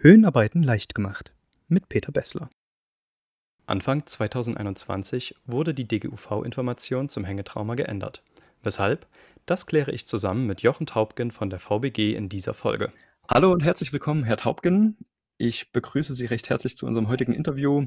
Höhenarbeiten 0.00 0.62
leicht 0.62 0.94
gemacht 0.94 1.32
mit 1.66 1.88
Peter 1.88 2.12
Bessler. 2.12 2.50
Anfang 3.66 4.06
2021 4.06 5.34
wurde 5.44 5.74
die 5.74 5.88
DGUV-Information 5.88 7.08
zum 7.08 7.24
Hängetrauma 7.24 7.74
geändert. 7.74 8.22
Weshalb? 8.62 9.08
Das 9.44 9.66
kläre 9.66 9.90
ich 9.90 10.06
zusammen 10.06 10.46
mit 10.46 10.62
Jochen 10.62 10.86
Taubgen 10.86 11.32
von 11.32 11.50
der 11.50 11.58
VBG 11.58 12.14
in 12.14 12.28
dieser 12.28 12.54
Folge. 12.54 12.92
Hallo 13.28 13.50
und 13.50 13.64
herzlich 13.64 13.92
willkommen, 13.92 14.22
Herr 14.22 14.36
Taubgen. 14.36 14.96
Ich 15.36 15.72
begrüße 15.72 16.14
Sie 16.14 16.26
recht 16.26 16.48
herzlich 16.48 16.76
zu 16.76 16.86
unserem 16.86 17.08
heutigen 17.08 17.32
Interview. 17.32 17.86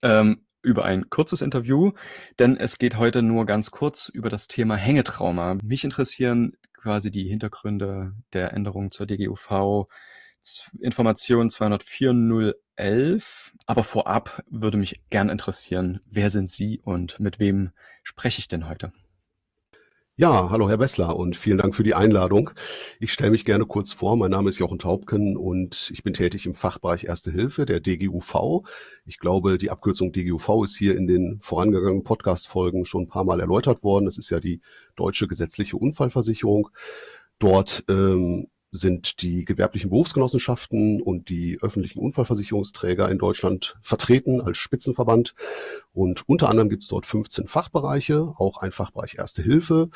Ähm, 0.00 0.46
über 0.62 0.86
ein 0.86 1.10
kurzes 1.10 1.42
Interview, 1.42 1.92
denn 2.38 2.56
es 2.56 2.78
geht 2.78 2.96
heute 2.96 3.20
nur 3.20 3.44
ganz 3.44 3.70
kurz 3.70 4.08
über 4.08 4.30
das 4.30 4.48
Thema 4.48 4.76
Hängetrauma. 4.76 5.58
Mich 5.62 5.84
interessieren 5.84 6.56
quasi 6.72 7.10
die 7.10 7.28
Hintergründe 7.28 8.14
der 8.32 8.54
Änderung 8.54 8.90
zur 8.90 9.06
DGUV 9.06 9.86
Information 10.80 11.50
204011. 11.50 13.54
Aber 13.66 13.82
vorab 13.82 14.42
würde 14.48 14.76
mich 14.76 15.08
gern 15.10 15.28
interessieren, 15.28 16.00
wer 16.06 16.30
sind 16.30 16.50
Sie 16.50 16.80
und 16.80 17.20
mit 17.20 17.38
wem 17.38 17.70
spreche 18.02 18.38
ich 18.38 18.48
denn 18.48 18.68
heute? 18.68 18.92
Ja, 20.18 20.48
hallo 20.48 20.70
Herr 20.70 20.78
Bessler 20.78 21.14
und 21.14 21.36
vielen 21.36 21.58
Dank 21.58 21.74
für 21.74 21.82
die 21.82 21.92
Einladung. 21.92 22.48
Ich 23.00 23.12
stelle 23.12 23.32
mich 23.32 23.44
gerne 23.44 23.66
kurz 23.66 23.92
vor. 23.92 24.16
Mein 24.16 24.30
Name 24.30 24.48
ist 24.48 24.58
Jochen 24.58 24.78
Taubken 24.78 25.36
und 25.36 25.90
ich 25.92 26.04
bin 26.04 26.14
tätig 26.14 26.46
im 26.46 26.54
Fachbereich 26.54 27.04
Erste 27.04 27.30
Hilfe 27.30 27.66
der 27.66 27.80
DGUV. 27.80 28.62
Ich 29.04 29.18
glaube, 29.18 29.58
die 29.58 29.70
Abkürzung 29.70 30.12
DGUV 30.12 30.64
ist 30.64 30.78
hier 30.78 30.96
in 30.96 31.06
den 31.06 31.38
vorangegangenen 31.42 32.02
Podcast-Folgen 32.02 32.86
schon 32.86 33.02
ein 33.02 33.08
paar 33.08 33.24
Mal 33.24 33.40
erläutert 33.40 33.82
worden. 33.82 34.06
Das 34.06 34.16
ist 34.16 34.30
ja 34.30 34.40
die 34.40 34.62
deutsche 34.94 35.26
gesetzliche 35.26 35.76
Unfallversicherung. 35.76 36.70
Dort 37.38 37.84
ähm, 37.90 38.46
sind 38.76 39.22
die 39.22 39.44
gewerblichen 39.44 39.90
Berufsgenossenschaften 39.90 41.00
und 41.02 41.28
die 41.28 41.58
öffentlichen 41.60 42.00
Unfallversicherungsträger 42.00 43.10
in 43.10 43.18
Deutschland 43.18 43.76
vertreten 43.80 44.40
als 44.40 44.58
Spitzenverband. 44.58 45.34
Und 45.92 46.28
unter 46.28 46.48
anderem 46.48 46.68
gibt 46.68 46.82
es 46.82 46.88
dort 46.88 47.06
15 47.06 47.46
Fachbereiche, 47.46 48.32
auch 48.36 48.58
ein 48.58 48.72
Fachbereich 48.72 49.16
Erste 49.18 49.42
Hilfe. 49.42 49.88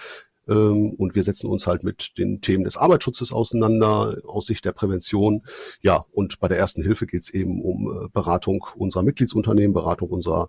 Ähm, 0.48 0.90
und 0.90 1.14
wir 1.14 1.22
setzen 1.22 1.48
uns 1.48 1.66
halt 1.66 1.84
mit 1.84 2.18
den 2.18 2.40
Themen 2.40 2.64
des 2.64 2.76
Arbeitsschutzes 2.76 3.32
auseinander, 3.32 4.16
aus 4.26 4.46
Sicht 4.46 4.64
der 4.64 4.72
Prävention. 4.72 5.42
Ja, 5.80 6.04
und 6.12 6.40
bei 6.40 6.48
der 6.48 6.58
Ersten 6.58 6.82
Hilfe 6.82 7.06
geht 7.06 7.22
es 7.22 7.30
eben 7.30 7.62
um 7.62 7.86
äh, 7.86 8.08
Beratung 8.12 8.66
unserer 8.76 9.02
Mitgliedsunternehmen, 9.02 9.74
Beratung 9.74 10.10
unserer 10.10 10.48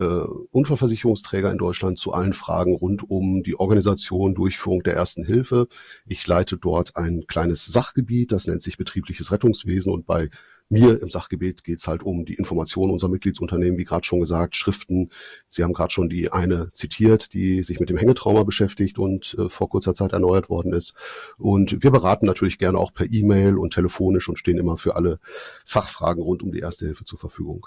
äh, 0.00 0.04
Unfallversicherungsträger 0.50 1.50
in 1.50 1.58
Deutschland 1.58 1.98
zu 1.98 2.12
allen 2.12 2.32
Fragen 2.32 2.74
rund 2.74 3.08
um 3.08 3.42
die 3.42 3.58
Organisation, 3.58 4.34
Durchführung 4.34 4.82
der 4.82 4.94
ersten 4.94 5.24
Hilfe. 5.24 5.68
Ich 6.06 6.26
leite 6.26 6.56
dort 6.56 6.96
ein 6.96 7.24
kleines 7.26 7.66
Sachgebiet, 7.66 8.32
das 8.32 8.46
nennt 8.46 8.62
sich 8.62 8.76
betriebliches 8.76 9.30
Rettungswesen 9.30 9.92
und 9.92 10.06
bei 10.06 10.30
mir 10.70 11.02
im 11.02 11.10
Sachgebiet 11.10 11.64
geht 11.64 11.78
es 11.78 11.88
halt 11.88 12.04
um 12.04 12.24
die 12.24 12.34
Information 12.34 12.90
unserer 12.90 13.10
Mitgliedsunternehmen, 13.10 13.76
wie 13.76 13.84
gerade 13.84 14.06
schon 14.06 14.20
gesagt, 14.20 14.54
Schriften. 14.54 15.10
Sie 15.48 15.64
haben 15.64 15.72
gerade 15.72 15.92
schon 15.92 16.08
die 16.08 16.30
eine 16.32 16.70
zitiert, 16.70 17.34
die 17.34 17.64
sich 17.64 17.80
mit 17.80 17.90
dem 17.90 17.96
Hängetrauma 17.96 18.44
beschäftigt 18.44 18.98
und 18.98 19.34
äh, 19.38 19.48
vor 19.48 19.68
kurzer 19.68 19.94
Zeit 19.94 20.12
erneuert 20.12 20.48
worden 20.48 20.72
ist. 20.72 20.94
Und 21.38 21.82
wir 21.82 21.90
beraten 21.90 22.24
natürlich 22.24 22.58
gerne 22.58 22.78
auch 22.78 22.94
per 22.94 23.10
E-Mail 23.10 23.58
und 23.58 23.74
telefonisch 23.74 24.28
und 24.28 24.38
stehen 24.38 24.58
immer 24.58 24.76
für 24.76 24.94
alle 24.94 25.18
Fachfragen 25.64 26.22
rund 26.22 26.44
um 26.44 26.52
die 26.52 26.60
Erste 26.60 26.86
Hilfe 26.86 27.04
zur 27.04 27.18
Verfügung. 27.18 27.66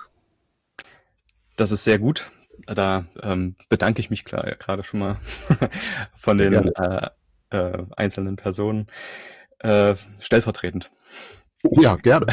Das 1.55 1.71
ist 1.71 1.83
sehr 1.83 1.99
gut. 1.99 2.31
Da 2.65 3.05
ähm, 3.21 3.55
bedanke 3.69 3.99
ich 3.99 4.09
mich 4.09 4.25
gerade 4.25 4.83
schon 4.83 4.99
mal 4.99 5.17
von 6.15 6.37
den 6.37 6.53
äh, 6.53 7.09
äh, 7.49 7.83
einzelnen 7.95 8.35
Personen 8.35 8.87
äh, 9.59 9.95
stellvertretend. 10.19 10.91
Ja, 11.63 11.95
gerne. 11.95 12.27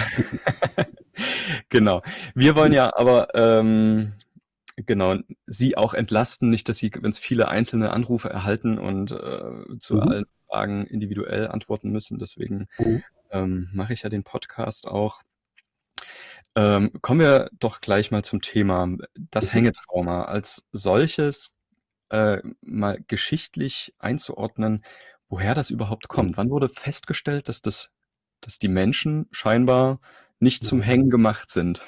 genau. 1.68 2.02
Wir 2.34 2.56
wollen 2.56 2.72
ja 2.72 2.96
aber 2.96 3.28
ähm, 3.34 4.14
genau 4.76 5.16
Sie 5.46 5.76
auch 5.76 5.94
entlasten, 5.94 6.50
nicht, 6.50 6.68
dass 6.68 6.78
Sie, 6.78 6.90
wenn 7.00 7.10
es 7.10 7.18
viele 7.18 7.48
einzelne 7.48 7.90
Anrufe 7.90 8.28
erhalten 8.28 8.78
und 8.78 9.12
äh, 9.12 9.78
zu 9.78 9.94
mhm. 9.94 10.02
allen 10.02 10.26
Fragen 10.48 10.86
individuell 10.86 11.48
antworten 11.48 11.90
müssen. 11.90 12.18
Deswegen 12.18 12.68
mhm. 12.78 13.02
ähm, 13.30 13.68
mache 13.72 13.92
ich 13.92 14.02
ja 14.02 14.08
den 14.08 14.24
Podcast 14.24 14.88
auch. 14.88 15.22
Ähm, 16.56 16.90
kommen 17.00 17.20
wir 17.20 17.50
doch 17.58 17.80
gleich 17.80 18.10
mal 18.10 18.24
zum 18.24 18.40
Thema. 18.40 18.88
Das 19.30 19.48
mhm. 19.48 19.52
Hängetrauma 19.52 20.24
als 20.24 20.68
solches 20.72 21.56
äh, 22.10 22.38
mal 22.60 22.98
geschichtlich 23.06 23.94
einzuordnen, 23.98 24.84
woher 25.28 25.54
das 25.54 25.70
überhaupt 25.70 26.08
kommt. 26.08 26.36
Wann 26.36 26.50
wurde 26.50 26.68
festgestellt, 26.68 27.48
dass 27.48 27.62
das, 27.62 27.90
dass 28.40 28.58
die 28.58 28.68
Menschen 28.68 29.28
scheinbar 29.30 30.00
nicht 30.40 30.64
zum 30.64 30.80
Hängen 30.82 31.10
gemacht 31.10 31.50
sind? 31.50 31.82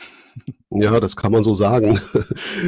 Ja, 0.71 1.01
das 1.01 1.17
kann 1.17 1.33
man 1.33 1.43
so 1.43 1.55
sagen. 1.55 1.99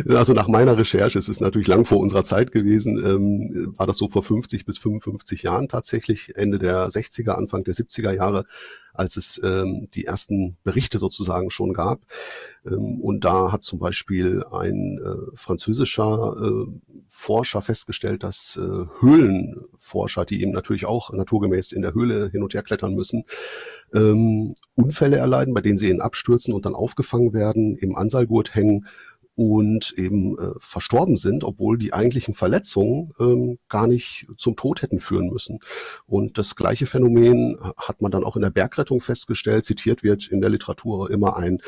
Also 0.09 0.34
nach 0.34 0.49
meiner 0.49 0.77
Recherche, 0.77 1.19
es 1.19 1.28
ist 1.28 1.41
natürlich 1.41 1.69
lang 1.69 1.84
vor 1.84 1.99
unserer 1.99 2.25
Zeit 2.25 2.53
gewesen, 2.53 3.03
ähm, 3.05 3.72
war 3.77 3.87
das 3.87 3.97
so 3.97 4.09
vor 4.09 4.23
50 4.23 4.67
bis 4.67 4.77
55 4.78 5.44
Jahren 5.44 5.69
tatsächlich, 5.69 6.37
Ende 6.37 6.59
der 6.59 6.89
60er, 6.89 7.31
Anfang 7.31 7.65
der 7.65 7.75
70er 7.75 8.12
Jahre, 8.12 8.44
als 8.93 9.17
es 9.17 9.41
ähm, 9.43 9.89
die 9.94 10.05
ersten 10.05 10.56
Berichte 10.65 10.99
sozusagen 10.99 11.50
schon 11.50 11.73
gab. 11.73 12.00
Ähm, 12.67 13.00
und 13.00 13.25
da 13.25 13.53
hat 13.53 13.62
zum 13.62 13.78
Beispiel 13.78 14.44
ein 14.50 14.99
äh, 14.99 15.37
französischer 15.37 16.34
äh, 16.41 16.67
Forscher 17.06 17.62
festgestellt, 17.62 18.23
dass 18.23 18.56
äh, 18.61 18.87
Höhlenforscher, 19.00 20.25
die 20.25 20.43
eben 20.43 20.53
natürlich 20.53 20.87
auch 20.87 21.12
naturgemäß 21.12 21.73
in 21.73 21.83
der 21.83 21.94
Höhle 21.94 22.28
hin 22.31 22.43
und 22.43 22.55
her 22.55 22.62
klettern 22.62 22.94
müssen, 22.94 23.25
ähm, 23.94 24.55
Unfälle 24.75 25.17
erleiden, 25.17 25.55
bei 25.55 25.61
denen 25.61 25.79
sie 25.79 25.91
in 25.91 26.01
abstürzen 26.01 26.55
und 26.55 26.67
dann 26.67 26.75
aufgefangen 26.75 27.33
werden, 27.33 27.77
im 27.77 27.95
Ansailgurt 27.95 28.55
hängen 28.55 28.87
und 29.37 29.93
eben 29.97 30.39
äh, 30.39 30.53
verstorben 30.61 31.17
sind, 31.17 31.43
obwohl 31.43 31.77
die 31.77 31.93
eigentlichen 31.93 32.35
Verletzungen 32.35 33.12
ähm, 33.19 33.59
gar 33.69 33.87
nicht 33.87 34.27
zum 34.37 34.55
Tod 34.57 34.83
hätten 34.83 35.01
führen 35.01 35.29
müssen. 35.29 35.59
Und 36.07 36.39
das 36.39 36.55
gleiche 36.55 36.87
Phänomen 36.87 37.59
hat 37.77 38.01
man 38.01 38.12
dann 38.12 38.25
auch 38.25 38.37
in 38.37 38.43
der 38.43 38.51
Bergrettung 38.51 39.01
festgestellt. 39.01 39.65
Zitiert 39.65 40.03
wird 40.03 40.29
in 40.29 40.41
der 40.41 40.51
Literatur 40.51 41.11
immer 41.11 41.37
ein 41.37 41.59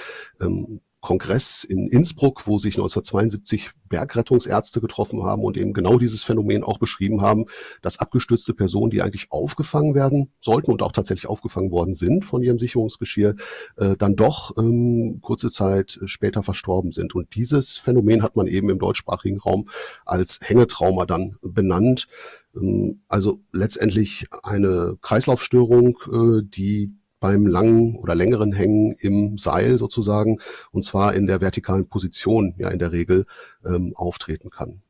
ähm, 0.41 0.81
Kongress 1.01 1.65
in 1.65 1.89
Innsbruck, 1.89 2.47
wo 2.47 2.59
sich 2.59 2.75
1972 2.75 3.71
Bergrettungsärzte 3.89 4.81
getroffen 4.81 5.23
haben 5.23 5.45
und 5.45 5.57
eben 5.57 5.73
genau 5.73 5.99
dieses 5.99 6.25
Phänomen 6.25 6.65
auch 6.65 6.79
beschrieben 6.79 7.21
haben, 7.21 7.47
dass 7.83 7.99
abgestürzte 7.99 8.55
Personen, 8.55 8.91
die 8.91 9.03
eigentlich 9.03 9.31
aufgefangen 9.31 9.95
werden 9.95 10.33
sollten 10.41 10.73
und 10.73 10.83
auch 10.83 10.93
tatsächlich 10.93 11.29
aufgefangen 11.29 11.71
worden 11.71 11.95
sind 11.95 12.25
von 12.25 12.43
ihrem 12.43 12.59
Sicherungsgeschirr, 12.59 13.37
äh, 13.77 13.97
dann 13.97 14.17
doch 14.17 14.56
ähm, 14.59 15.21
kurze 15.21 15.49
Zeit 15.49 16.01
später 16.06 16.43
verstorben 16.43 16.93
sind. 16.93 17.15
Und 17.15 17.35
dieses 17.37 17.77
Phänomen 17.77 18.23
hat 18.23 18.37
man 18.37 18.47
eben 18.47 18.71
im 18.71 18.79
deutschsprachigen 18.79 19.39
Raum 19.39 19.69
als 20.05 20.41
Hängetrauma 20.43 21.06
dann 21.06 21.37
benannt. 21.43 22.09
Ähm, 22.56 23.03
also 23.09 23.41
letztendlich 23.53 24.27
eine 24.43 24.97
Kreislaufstörung, 25.01 25.99
äh, 26.11 26.43
die 26.43 26.93
beim 27.26 27.44
langen 27.44 27.97
oder 27.97 28.14
längeren 28.14 28.53
Hängen 28.53 28.94
im 29.00 29.37
Seil 29.37 29.78
sozusagen 29.78 30.38
und 30.70 30.84
zwar 30.84 31.14
in 31.14 31.26
der 31.26 31.41
vertikalen 31.41 31.88
Position 31.88 32.54
ja 32.56 32.70
in 32.70 32.78
der 32.78 32.92
Regel 32.92 33.26
ähm, 33.64 33.92
auftreten 33.97 34.50
kann. 34.50 34.81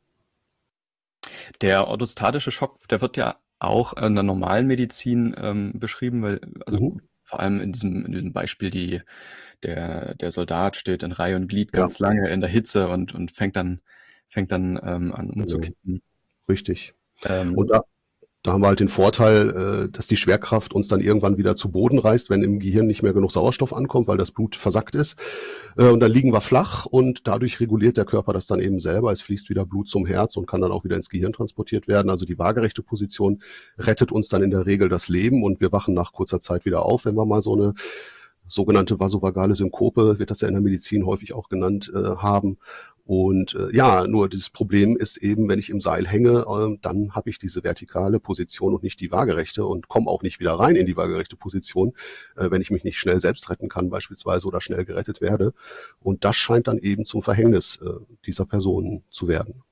Der 1.62 1.88
orthostatische 1.88 2.50
Schock, 2.50 2.86
der 2.88 3.00
wird 3.00 3.16
ja 3.16 3.36
auch 3.58 3.94
in 3.94 4.14
der 4.14 4.22
normalen 4.22 4.66
Medizin 4.66 5.34
ähm, 5.38 5.72
beschrieben, 5.76 6.22
weil 6.22 6.40
also 6.66 6.78
mhm. 6.78 7.00
vor 7.22 7.40
allem 7.40 7.62
in 7.62 7.72
diesem, 7.72 8.04
in 8.04 8.12
diesem 8.12 8.32
Beispiel 8.34 8.70
die 8.70 9.00
der 9.62 10.14
der 10.16 10.30
Soldat 10.30 10.76
steht 10.76 11.02
in 11.02 11.12
Reihe 11.12 11.36
und 11.36 11.48
Glied 11.48 11.72
ganz 11.72 11.98
ja. 11.98 12.08
lange 12.08 12.28
in 12.28 12.42
der 12.42 12.50
Hitze 12.50 12.88
und 12.88 13.14
und 13.14 13.30
fängt 13.30 13.56
dann 13.56 13.80
fängt 14.28 14.52
dann 14.52 14.78
ähm, 14.82 15.14
an 15.14 15.30
umzukippen. 15.30 16.02
Richtig. 16.50 16.92
Ähm, 17.24 17.54
und 17.56 17.70
da, 17.70 17.82
da 18.46 18.52
haben 18.52 18.62
wir 18.62 18.68
halt 18.68 18.78
den 18.78 18.88
Vorteil, 18.88 19.50
äh, 19.50 19.88
dass 19.90 20.06
die 20.06 20.16
Schwerkraft 20.16 20.72
uns 20.72 20.86
dann 20.86 21.00
irgendwann 21.00 21.36
wieder 21.36 21.56
zu 21.56 21.70
Boden 21.70 21.98
reißt, 21.98 22.30
wenn 22.30 22.44
im 22.44 22.60
Gehirn 22.60 22.86
nicht 22.86 23.02
mehr 23.02 23.12
genug 23.12 23.32
Sauerstoff 23.32 23.74
ankommt, 23.74 24.06
weil 24.06 24.18
das 24.18 24.30
Blut 24.30 24.54
versackt 24.54 24.94
ist. 24.94 25.20
Äh, 25.76 25.88
und 25.88 25.98
dann 25.98 26.12
liegen 26.12 26.32
wir 26.32 26.40
flach 26.40 26.86
und 26.86 27.26
dadurch 27.26 27.58
reguliert 27.58 27.96
der 27.96 28.04
Körper 28.04 28.32
das 28.32 28.46
dann 28.46 28.60
eben 28.60 28.78
selber. 28.78 29.10
Es 29.10 29.20
fließt 29.20 29.50
wieder 29.50 29.66
Blut 29.66 29.88
zum 29.88 30.06
Herz 30.06 30.36
und 30.36 30.46
kann 30.46 30.60
dann 30.60 30.70
auch 30.70 30.84
wieder 30.84 30.94
ins 30.94 31.10
Gehirn 31.10 31.32
transportiert 31.32 31.88
werden. 31.88 32.08
Also 32.08 32.24
die 32.24 32.38
waagerechte 32.38 32.82
Position 32.82 33.40
rettet 33.78 34.12
uns 34.12 34.28
dann 34.28 34.42
in 34.42 34.50
der 34.50 34.64
Regel 34.64 34.88
das 34.88 35.08
Leben 35.08 35.42
und 35.42 35.60
wir 35.60 35.72
wachen 35.72 35.94
nach 35.94 36.12
kurzer 36.12 36.38
Zeit 36.38 36.64
wieder 36.64 36.82
auf, 36.84 37.04
wenn 37.04 37.16
wir 37.16 37.26
mal 37.26 37.42
so 37.42 37.54
eine 37.54 37.74
sogenannte 38.46 39.00
vasovagale 39.00 39.56
Synkope, 39.56 40.20
wird 40.20 40.30
das 40.30 40.40
ja 40.40 40.46
in 40.46 40.54
der 40.54 40.62
Medizin 40.62 41.04
häufig 41.04 41.34
auch 41.34 41.48
genannt, 41.48 41.90
äh, 41.92 41.98
haben. 41.98 42.58
Und 43.06 43.54
äh, 43.54 43.74
ja, 43.74 44.04
nur 44.08 44.28
dieses 44.28 44.50
Problem 44.50 44.96
ist 44.96 45.18
eben, 45.18 45.48
wenn 45.48 45.60
ich 45.60 45.70
im 45.70 45.80
Seil 45.80 46.08
hänge, 46.08 46.44
äh, 46.48 46.76
dann 46.82 47.14
habe 47.14 47.30
ich 47.30 47.38
diese 47.38 47.62
vertikale 47.62 48.18
Position 48.18 48.74
und 48.74 48.82
nicht 48.82 49.00
die 49.00 49.12
waagerechte 49.12 49.64
und 49.64 49.86
komme 49.86 50.08
auch 50.08 50.22
nicht 50.22 50.40
wieder 50.40 50.54
rein 50.54 50.74
in 50.74 50.86
die 50.86 50.96
waagerechte 50.96 51.36
Position, 51.36 51.92
äh, 52.34 52.50
wenn 52.50 52.60
ich 52.60 52.72
mich 52.72 52.82
nicht 52.82 52.98
schnell 52.98 53.20
selbst 53.20 53.48
retten 53.48 53.68
kann 53.68 53.90
beispielsweise 53.90 54.48
oder 54.48 54.60
schnell 54.60 54.84
gerettet 54.84 55.20
werde. 55.20 55.54
Und 56.00 56.24
das 56.24 56.34
scheint 56.34 56.66
dann 56.66 56.78
eben 56.78 57.04
zum 57.04 57.22
Verhängnis 57.22 57.80
äh, 57.80 57.90
dieser 58.26 58.44
Person 58.44 59.04
zu 59.10 59.28
werden. 59.28 59.62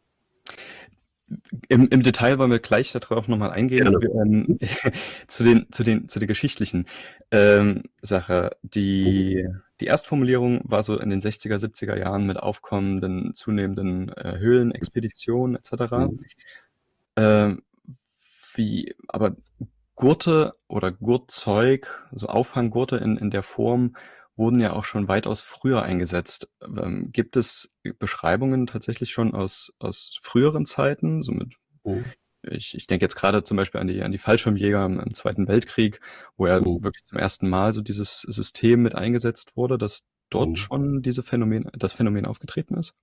Im, 1.69 1.89
Im 1.89 2.03
Detail 2.03 2.39
wollen 2.39 2.51
wir 2.51 2.59
gleich 2.59 2.93
darauf 2.93 3.29
nochmal 3.29 3.51
eingehen. 3.51 3.97
Ähm, 4.15 4.59
zu, 5.29 5.45
den, 5.45 5.67
zu, 5.71 5.83
den, 5.83 6.09
zu 6.09 6.19
der 6.19 6.29
geschichtlichen 6.29 6.87
ähm, 7.31 7.85
Sache. 8.03 8.57
Die, 8.63 9.47
die 9.81 9.87
Erstformulierung 9.87 10.61
war 10.65 10.83
so 10.83 10.99
in 10.99 11.11
den 11.11 11.21
60er, 11.21 11.57
70er 11.57 11.99
Jahren 11.99 12.27
mit 12.27 12.39
aufkommenden, 12.39 13.35
zunehmenden 13.35 14.09
äh, 14.11 14.39
Höhlenexpeditionen 14.39 15.57
etc. 15.57 15.93
Mhm. 15.93 16.19
Ähm, 17.17 17.63
wie, 18.55 18.95
aber 19.09 19.37
Gurte 19.97 20.55
oder 20.69 20.91
Gurtzeug, 20.91 22.09
so 22.13 22.27
Aufhanggurte 22.27 22.97
in, 22.97 23.17
in 23.17 23.31
der 23.31 23.43
Form, 23.43 23.97
wurden 24.37 24.61
ja 24.61 24.73
auch 24.73 24.85
schon 24.85 25.09
weitaus 25.09 25.41
früher 25.41 25.83
eingesetzt. 25.83 26.51
Ähm, 26.63 27.11
gibt 27.13 27.37
es 27.37 27.75
Beschreibungen 27.99 28.67
tatsächlich 28.67 29.11
schon 29.11 29.35
aus, 29.35 29.73
aus 29.79 30.19
früheren 30.23 30.67
Zeiten? 30.67 31.23
So 31.23 31.33
mit, 31.33 31.55
oh. 31.83 31.99
ich, 32.43 32.75
ich 32.75 32.87
denke 32.87 33.05
jetzt 33.05 33.17
gerade 33.17 33.45
zum 33.45 33.57
Beispiel 33.57 33.81
an 33.81 33.87
die, 33.87 34.03
an 34.03 34.13
die 34.13 34.19
Fallschirmjäger 34.19 34.85
im, 34.85 35.01
im 35.01 35.15
Zweiten 35.15 35.47
Weltkrieg, 35.49 36.01
wo 36.37 36.47
ja 36.47 36.61
oh. 36.61 36.83
wirklich 36.83 37.05
zum 37.05 37.19
ersten 37.19 37.49
Mal 37.49 37.73
so 37.73 37.81
dieses 37.81 38.21
System 38.21 38.83
mit 38.83 38.95
eingesetzt 38.95 39.57
wurde, 39.57 39.79
dass 39.79 40.05
dort 40.31 40.51
oh. 40.51 40.57
schon 40.57 41.03
diese 41.03 41.23
Phänomen, 41.23 41.71
das 41.73 41.93
Phänomen 41.93 42.27
aufgetreten 42.27 42.75
ist? 42.75 42.95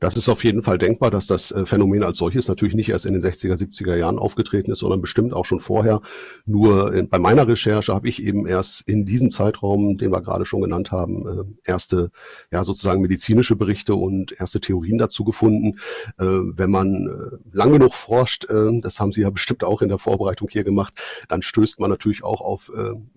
Das 0.00 0.16
ist 0.16 0.28
auf 0.28 0.44
jeden 0.44 0.62
Fall 0.62 0.78
denkbar, 0.78 1.10
dass 1.10 1.26
das 1.26 1.50
äh, 1.52 1.66
Phänomen 1.66 2.02
als 2.02 2.18
solches 2.18 2.48
natürlich 2.48 2.74
nicht 2.74 2.88
erst 2.88 3.06
in 3.06 3.12
den 3.12 3.22
60er, 3.22 3.54
70er 3.54 3.96
Jahren 3.96 4.18
aufgetreten 4.18 4.70
ist, 4.70 4.80
sondern 4.80 5.00
bestimmt 5.00 5.32
auch 5.32 5.44
schon 5.44 5.60
vorher. 5.60 6.00
Nur 6.46 6.92
äh, 6.94 7.02
bei 7.02 7.18
meiner 7.18 7.46
Recherche 7.46 7.94
habe 7.94 8.08
ich 8.08 8.22
eben 8.22 8.46
erst 8.46 8.82
in 8.82 9.06
diesem 9.06 9.30
Zeitraum, 9.30 9.98
den 9.98 10.12
wir 10.12 10.20
gerade 10.20 10.44
schon 10.44 10.62
genannt 10.62 10.92
haben, 10.92 11.26
äh, 11.26 11.70
erste, 11.70 12.10
ja, 12.50 12.64
sozusagen 12.64 13.02
medizinische 13.02 13.56
Berichte 13.56 13.94
und 13.94 14.38
erste 14.38 14.60
Theorien 14.60 14.98
dazu 14.98 15.24
gefunden. 15.24 15.78
Wenn 16.16 16.70
man 16.70 17.40
lang 17.52 17.72
genug 17.72 17.94
forscht, 17.94 18.46
das 18.48 19.00
haben 19.00 19.12
Sie 19.12 19.22
ja 19.22 19.30
bestimmt 19.30 19.64
auch 19.64 19.82
in 19.82 19.88
der 19.88 19.98
Vorbereitung 19.98 20.48
hier 20.50 20.64
gemacht, 20.64 20.94
dann 21.28 21.42
stößt 21.42 21.80
man 21.80 21.90
natürlich 21.90 22.24
auch 22.24 22.40
auf 22.40 22.70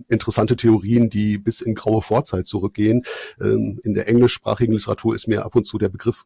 interessante 0.08 0.56
Theorien, 0.56 1.10
die 1.10 1.38
bis 1.38 1.62
in 1.62 1.76
graue 1.76 2.02
Vorzeit 2.02 2.46
zurückgehen. 2.46 3.04
Ähm, 3.40 3.80
in 3.84 3.94
der 3.94 4.08
englischsprachigen 4.08 4.74
Literatur 4.74 5.16
ist 5.16 5.28
mir 5.28 5.46
ab 5.46 5.56
und 5.56 5.66
zu 5.66 5.78
der 5.78 5.90
Begriff 5.90 6.26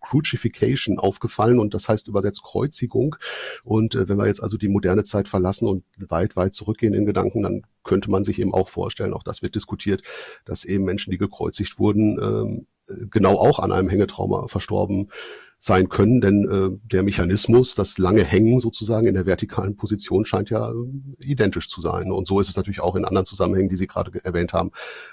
Crucifixion 0.00 0.98
aufgefallen 0.98 1.58
und 1.58 1.74
das 1.74 1.88
heißt 1.88 2.08
übersetzt 2.08 2.42
Kreuzigung. 2.42 3.16
Und 3.64 3.94
äh, 3.94 4.08
wenn 4.08 4.18
wir 4.18 4.26
jetzt 4.26 4.42
also 4.42 4.56
die 4.56 4.68
moderne 4.68 5.02
Zeit 5.02 5.28
verlassen 5.28 5.68
und 5.68 5.84
weit, 5.98 6.36
weit 6.36 6.54
zurückgehen 6.54 6.94
in 6.94 7.06
Gedanken, 7.06 7.42
dann 7.42 7.62
könnte 7.82 8.10
man 8.10 8.24
sich 8.24 8.38
eben 8.40 8.54
auch 8.54 8.68
vorstellen, 8.68 9.14
auch 9.14 9.22
das 9.22 9.42
wird 9.42 9.54
diskutiert, 9.54 10.02
dass 10.44 10.64
eben 10.64 10.84
Menschen, 10.84 11.10
die 11.10 11.18
gekreuzigt 11.18 11.78
wurden, 11.78 12.18
ähm, 12.22 12.66
genau 13.10 13.38
auch 13.38 13.58
an 13.58 13.72
einem 13.72 13.88
Hängetrauma 13.88 14.46
verstorben 14.48 15.10
sein 15.66 15.88
können, 15.88 16.20
denn 16.20 16.44
äh, 16.44 16.78
der 16.92 17.02
Mechanismus, 17.02 17.74
das 17.74 17.96
lange 17.96 18.22
Hängen 18.22 18.60
sozusagen 18.60 19.06
in 19.06 19.14
der 19.14 19.24
vertikalen 19.24 19.76
Position 19.76 20.26
scheint 20.26 20.50
ja 20.50 20.70
äh, 20.70 20.74
identisch 21.20 21.70
zu 21.70 21.80
sein. 21.80 22.12
Und 22.12 22.26
so 22.26 22.38
ist 22.38 22.50
es 22.50 22.56
natürlich 22.56 22.80
auch 22.80 22.96
in 22.96 23.06
anderen 23.06 23.24
Zusammenhängen, 23.24 23.70
die 23.70 23.76
Sie 23.76 23.86
gerade 23.86 24.10
erwähnt 24.24 24.52
haben, 24.52 24.72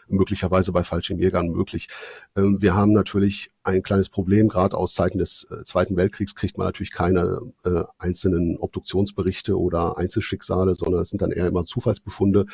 möglicherweise 0.10 0.74
bei 0.74 0.84
Fallschirmjägern 0.84 1.48
möglich. 1.48 1.88
Ähm, 2.36 2.62
wir 2.62 2.76
haben 2.76 2.92
natürlich 2.92 3.52
ein 3.64 3.82
kleines 3.82 4.10
Problem, 4.10 4.50
gerade 4.50 4.76
aus 4.76 4.94
Zeiten 4.94 5.20
des 5.20 5.48
äh, 5.50 5.64
Zweiten 5.64 5.96
Weltkriegs 5.96 6.36
kriegt 6.36 6.58
man 6.58 6.68
natürlich 6.68 6.92
keine 6.92 7.40
äh, 7.64 7.84
einzelnen 7.98 8.58
Obduktionsberichte 8.58 9.58
oder 9.58 9.98
Einzelschicksale, 9.98 10.76
sondern 10.76 11.02
es 11.02 11.12
sind 11.12 11.22
dann 11.22 11.32
eher 11.32 11.48
immer 11.48 11.66
Zufallsbefunde. 11.66 12.46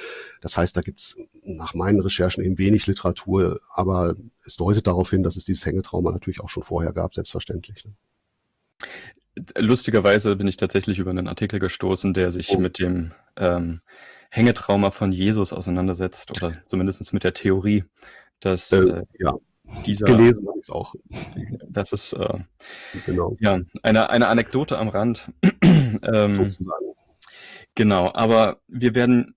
Das 0.42 0.56
heißt, 0.56 0.78
da 0.78 0.82
gibt's 0.82 1.16
nach 1.46 1.74
meinen 1.74 2.02
Recherchen 2.02 2.44
eben 2.44 2.60
wenig 2.60 2.86
Literatur, 2.86 3.60
aber 3.74 4.16
es 4.46 4.58
deutet 4.58 4.86
darauf 4.86 5.10
hin, 5.10 5.24
dass 5.24 5.36
es 5.36 5.46
dieses 5.46 5.66
Hängetrauma 5.66 6.12
natürlich 6.12 6.42
auch 6.42 6.50
schon 6.50 6.64
vorher 6.64 6.94
gab, 6.94 7.16
selbstverständlich. 7.16 7.87
Lustigerweise 9.56 10.36
bin 10.36 10.48
ich 10.48 10.58
tatsächlich 10.58 11.00
über 11.00 11.12
einen 11.12 11.28
Artikel 11.28 11.60
gestoßen, 11.60 12.14
der 12.14 12.32
sich 12.32 12.50
oh. 12.56 12.60
mit 12.60 12.80
dem 12.80 13.14
ähm, 13.36 13.82
Hängetrauma 14.32 14.92
von 14.92 15.12
Jesus 15.12 15.54
auseinandersetzt 15.54 16.32
oder 16.32 16.54
zumindest 16.66 17.14
mit 17.14 17.24
der 17.24 17.34
Theorie, 17.34 17.84
dass 18.40 18.72
äh, 18.72 18.80
äh, 18.80 19.04
ja. 19.20 19.36
dieser 19.86 20.06
gelesen 20.06 20.48
habe 20.48 20.60
ich 20.62 20.72
auch. 20.72 20.96
Das 21.70 21.92
ist 21.94 22.14
äh, 22.14 22.40
genau. 23.06 23.38
ja 23.40 23.60
eine, 23.84 24.10
eine 24.10 24.28
Anekdote 24.28 24.78
am 24.78 24.90
Rand. 24.90 25.32
ähm, 25.64 26.32
Sozusagen. 26.32 26.86
Genau, 27.76 28.12
aber 28.14 28.60
wir 28.68 28.96
werden 28.96 29.36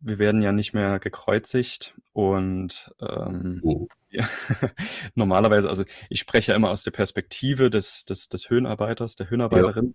wir 0.00 0.18
werden 0.18 0.42
ja 0.42 0.52
nicht 0.52 0.72
mehr 0.72 0.98
gekreuzigt 0.98 1.94
und 2.12 2.92
ähm, 3.00 3.60
oh. 3.62 3.88
ja, 4.10 4.28
normalerweise, 5.14 5.68
also 5.68 5.84
ich 6.08 6.20
spreche 6.20 6.52
ja 6.52 6.56
immer 6.56 6.70
aus 6.70 6.82
der 6.82 6.90
Perspektive 6.90 7.70
des, 7.70 8.04
des, 8.04 8.28
des 8.28 8.50
Höhenarbeiters, 8.50 9.16
der 9.16 9.30
Höhenarbeiterin. 9.30 9.86
Ja. 9.86 9.92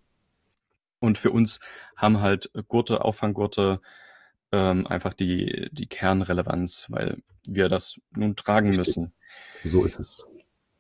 Und 1.00 1.18
für 1.18 1.32
uns 1.32 1.60
haben 1.98 2.22
halt 2.22 2.50
Gurte, 2.68 3.04
Auffanggurte 3.04 3.82
ähm, 4.52 4.88
einfach 4.88 5.14
die, 5.14 5.70
die 5.72 5.88
Kernrelevanz, 5.88 6.88
weil 6.90 7.22
wir 7.46 7.68
das 7.68 8.00
nun 8.12 8.36
tragen 8.36 8.70
Richtig. 8.70 8.98
müssen. 8.98 9.14
So 9.64 9.84
ist 9.84 10.00
es. 10.00 10.26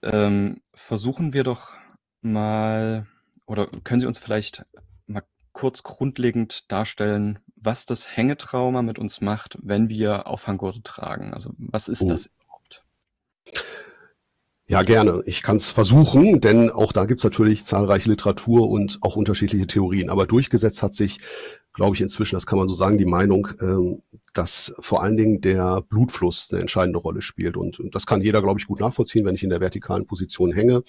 Ähm, 0.01 0.61
versuchen 0.73 1.33
wir 1.33 1.43
doch 1.43 1.73
mal, 2.21 3.07
oder 3.45 3.67
können 3.83 3.99
Sie 3.99 4.07
uns 4.07 4.19
vielleicht 4.19 4.65
mal 5.07 5.23
kurz 5.51 5.83
grundlegend 5.83 6.71
darstellen, 6.71 7.39
was 7.65 7.85
das 7.85 8.15
Hängetrauma 8.15 8.81
mit 8.81 8.99
uns 8.99 9.21
macht, 9.21 9.57
wenn 9.61 9.89
wir 9.89 10.27
Auffanggurte 10.27 10.81
tragen. 10.83 11.33
Also 11.33 11.51
was 11.57 11.87
ist 11.87 12.01
oh. 12.03 12.09
das 12.09 12.27
überhaupt? 12.27 12.83
Ja, 14.67 14.81
gerne. 14.81 15.21
Ich 15.25 15.43
kann 15.43 15.57
es 15.57 15.69
versuchen, 15.69 16.41
denn 16.41 16.71
auch 16.71 16.91
da 16.91 17.05
gibt 17.05 17.19
es 17.19 17.23
natürlich 17.23 17.65
zahlreiche 17.65 18.09
Literatur 18.09 18.69
und 18.69 18.99
auch 19.01 19.15
unterschiedliche 19.15 19.67
Theorien. 19.67 20.09
Aber 20.09 20.25
durchgesetzt 20.25 20.81
hat 20.81 20.93
sich 20.95 21.19
glaube 21.75 21.95
ich, 21.95 22.01
inzwischen, 22.01 22.35
das 22.35 22.45
kann 22.45 22.57
man 22.57 22.67
so 22.67 22.73
sagen, 22.73 22.97
die 22.97 23.05
Meinung, 23.05 23.49
ähm, 23.59 23.99
dass 24.33 24.73
vor 24.79 25.03
allen 25.03 25.17
Dingen 25.17 25.41
der 25.41 25.81
Blutfluss 25.81 26.49
eine 26.51 26.61
entscheidende 26.61 26.99
Rolle 26.99 27.21
spielt. 27.21 27.57
Und, 27.57 27.81
das 27.91 28.05
kann 28.05 28.21
jeder, 28.21 28.41
glaube 28.41 28.59
ich, 28.59 28.67
gut 28.67 28.79
nachvollziehen, 28.79 29.25
wenn 29.25 29.35
ich 29.35 29.43
in 29.43 29.49
der 29.49 29.59
vertikalen 29.59 30.05
Position 30.05 30.53
hänge. 30.53 30.83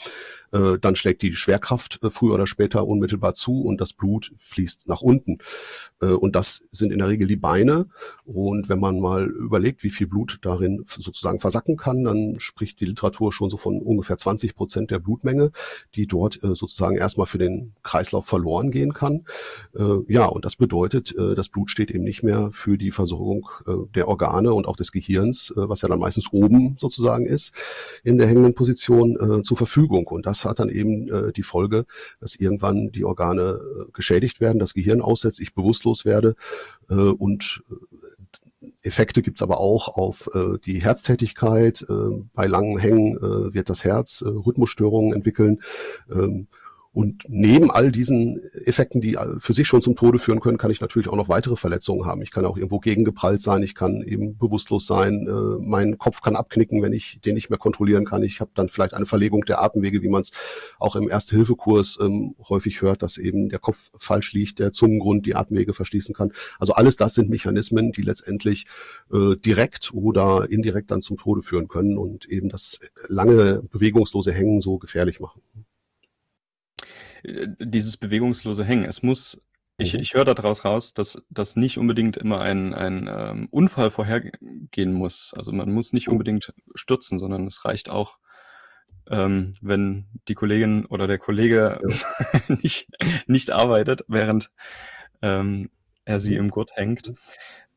Äh, 0.53 0.79
dann 0.81 0.95
schlägt 0.95 1.23
die 1.23 1.35
Schwerkraft 1.35 2.03
äh, 2.03 2.11
früher 2.11 2.35
oder 2.35 2.47
später 2.47 2.87
unmittelbar 2.87 3.35
zu 3.35 3.63
und 3.63 3.81
das 3.81 3.93
Blut 3.93 4.33
fließt 4.37 4.89
nach 4.89 5.03
unten. 5.03 5.39
Äh, 6.01 6.07
und 6.07 6.37
das 6.37 6.63
sind 6.71 6.93
in 6.93 6.99
der 6.99 7.09
Regel 7.09 7.27
die 7.27 7.37
Beine. 7.37 7.87
Und 8.25 8.69
wenn 8.69 8.79
man 8.79 9.01
mal 9.01 9.27
überlegt, 9.27 9.83
wie 9.83 9.91
viel 9.91 10.07
Blut 10.07 10.39
darin 10.43 10.85
sozusagen 10.87 11.41
versacken 11.41 11.77
kann, 11.77 12.05
dann 12.05 12.39
spricht 12.39 12.81
die 12.81 12.87
Literatur 12.87 13.33
schon 13.33 13.51
so 13.51 13.57
von 13.57 13.81
ungefähr 13.83 14.17
20 14.17 14.55
Prozent 14.55 14.93
der 14.93 15.01
Blutmenge, 15.01 15.51
die 15.97 16.07
dort 16.07 16.39
sozusagen 16.43 16.97
erstmal 16.97 17.27
für 17.27 17.39
den 17.39 17.75
Kreislauf 17.83 18.27
verloren 18.27 18.71
gehen 18.71 18.93
kann. 18.93 19.25
Ja, 20.09 20.27
und 20.27 20.45
das 20.45 20.57
bedeutet, 20.57 20.76
bedeutet, 20.77 21.17
äh, 21.17 21.35
das 21.35 21.49
Blut 21.49 21.71
steht 21.71 21.91
eben 21.91 22.05
nicht 22.05 22.23
mehr 22.23 22.51
für 22.53 22.77
die 22.77 22.91
Versorgung 22.91 23.49
äh, 23.67 23.73
der 23.95 24.09
Organe 24.09 24.53
und 24.53 24.67
auch 24.67 24.77
des 24.77 24.93
Gehirns, 24.93 25.51
äh, 25.57 25.69
was 25.69 25.81
ja 25.81 25.89
dann 25.89 25.99
meistens 25.99 26.31
oben 26.33 26.77
sozusagen 26.79 27.25
ist, 27.25 27.55
in 28.05 28.19
der 28.19 28.27
hängenden 28.27 28.55
Position 28.55 29.43
zur 29.43 29.57
Verfügung. 29.57 30.07
Und 30.07 30.27
das 30.27 30.45
hat 30.45 30.59
dann 30.59 30.69
eben 30.69 31.33
die 31.33 31.43
Folge, 31.43 31.85
dass 32.21 32.37
irgendwann 32.37 32.91
die 32.93 33.05
Organe 33.05 33.59
geschädigt 33.93 34.41
werden, 34.41 34.59
das 34.59 34.75
Gehirn 34.75 35.01
aussetzt, 35.01 35.41
ich 35.41 35.55
bewusstlos 35.55 36.05
werde 36.05 36.35
und 36.89 37.63
Effekte 38.83 39.23
gibt's 39.23 39.43
aber 39.43 39.59
auch 39.59 39.89
auf 39.89 40.29
äh, 40.35 40.59
die 40.65 40.83
Herztätigkeit. 40.83 41.85
Äh, 41.89 42.25
bei 42.35 42.47
langen 42.47 42.79
Hängen 42.79 43.17
äh, 43.17 43.55
wird 43.55 43.69
das 43.69 43.85
Herz 43.85 44.23
äh, 44.23 44.29
Rhythmusstörungen 44.29 45.13
entwickeln. 45.13 45.61
Ähm, 46.11 46.49
und 46.97 47.25
neben 47.29 47.71
all 47.71 47.93
diesen 47.93 48.41
Effekten, 48.65 49.03
die 49.03 49.19
für 49.39 49.53
sich 49.53 49.69
schon 49.69 49.83
zum 49.83 49.97
Tode 49.97 50.19
führen 50.19 50.41
können, 50.41 50.57
kann 50.57 50.71
ich 50.71 50.81
natürlich 50.81 51.09
auch 51.09 51.17
noch 51.17 51.29
weitere 51.29 51.55
Verletzungen 51.55 52.07
haben. 52.07 52.23
Ich 52.23 52.31
kann 52.31 52.47
auch 52.47 52.57
irgendwo 52.57 52.79
gegengeprallt 52.79 53.43
sein, 53.43 53.63
ich 53.63 53.75
kann 53.75 54.01
eben 54.01 54.39
bewusstlos 54.39 54.87
sein, 54.87 55.27
äh, 55.29 55.63
mein 55.63 55.99
Kopf 55.99 56.23
kann 56.23 56.37
abknicken, 56.37 56.81
wenn 56.81 56.95
ich 56.95 57.21
den 57.21 57.35
nicht 57.35 57.51
mehr 57.51 57.59
kontrollieren 57.59 58.07
kann. 58.07 58.23
Ich 58.23 58.41
habe 58.41 58.51
dann 58.55 58.71
vielleicht 58.71 58.95
eine 58.95 59.05
Verlegung 59.05 59.45
der 59.45 59.61
Atemwege, 59.61 60.01
wie 60.01 60.09
man 60.09 60.23
es 60.23 60.33
auch 60.79 60.97
im 60.97 61.07
Erste-Hilfe-Kurs 61.07 61.99
ähm, 62.01 62.35
häufig 62.49 62.81
hört, 62.81 63.03
dass 63.03 63.19
eben 63.19 63.51
der 63.51 63.59
Kopf 63.59 63.91
falsch 63.99 64.33
liegt, 64.33 64.59
der 64.59 64.73
Zungengrund 64.73 65.27
die 65.27 65.35
Atemwege 65.35 65.75
verschließen 65.75 66.15
kann. 66.15 66.33
Also 66.59 66.73
alles 66.73 66.97
das 66.97 67.13
sind 67.13 67.29
Mechanismen, 67.29 67.93
die 67.93 68.01
letztendlich 68.01 68.65
äh, 69.13 69.37
direkt 69.37 69.93
oder 69.93 70.47
indirekt 70.49 70.91
dann 70.91 71.03
zum 71.03 71.19
Tode 71.19 71.43
führen 71.43 71.69
können 71.69 71.99
und 71.99 72.25
eben 72.25 72.49
das 72.49 72.81
lange 73.07 73.61
bewegungslose 73.71 74.33
Hängen 74.33 74.63
so 74.63 74.79
gefährlich 74.79 75.21
machen. 75.21 75.43
Dieses 77.59 77.97
bewegungslose 77.97 78.65
Hängen. 78.65 78.85
Es 78.85 79.03
muss, 79.03 79.47
ich, 79.79 79.95
mhm. 79.95 80.01
ich 80.01 80.15
höre 80.15 80.25
daraus 80.25 80.65
raus, 80.65 80.95
dass 80.95 81.23
das 81.31 81.57
nicht 81.57 81.79
unbedingt 81.79 82.17
immer 82.17 82.41
ein, 82.41 82.75
ein 82.75 83.09
ähm, 83.11 83.49
Unfall 83.51 83.91
vorhergehen 83.91 84.93
muss. 84.93 85.35
Also 85.37 85.53
man 85.53 85.73
muss 85.73 85.93
nicht 85.93 86.09
unbedingt 86.09 86.53
stürzen, 86.75 87.19
sondern 87.19 87.47
es 87.47 87.65
reicht 87.65 87.89
auch, 87.91 88.19
ähm, 89.09 89.53
wenn 89.61 90.07
die 90.29 90.35
Kollegin 90.35 90.87
oder 90.87 91.07
der 91.07 91.19
Kollege 91.19 91.81
ja. 91.87 92.41
nicht, 92.49 92.89
nicht 93.27 93.51
arbeitet, 93.51 94.05
während 94.09 94.51
ähm, 95.23 95.71
er 96.05 96.21
sie 96.21 96.33
mhm. 96.33 96.47
im 96.47 96.51
Gurt 96.51 96.73
hängt. 96.75 97.13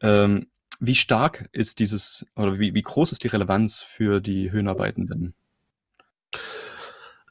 Ähm, 0.01 0.47
wie 0.79 0.95
stark 0.95 1.49
ist 1.51 1.79
dieses 1.79 2.25
oder 2.35 2.57
wie, 2.57 2.73
wie 2.73 2.81
groß 2.81 3.11
ist 3.11 3.23
die 3.23 3.27
Relevanz 3.27 3.81
für 3.81 4.21
die 4.21 4.51
Höhenarbeitenden? 4.51 5.33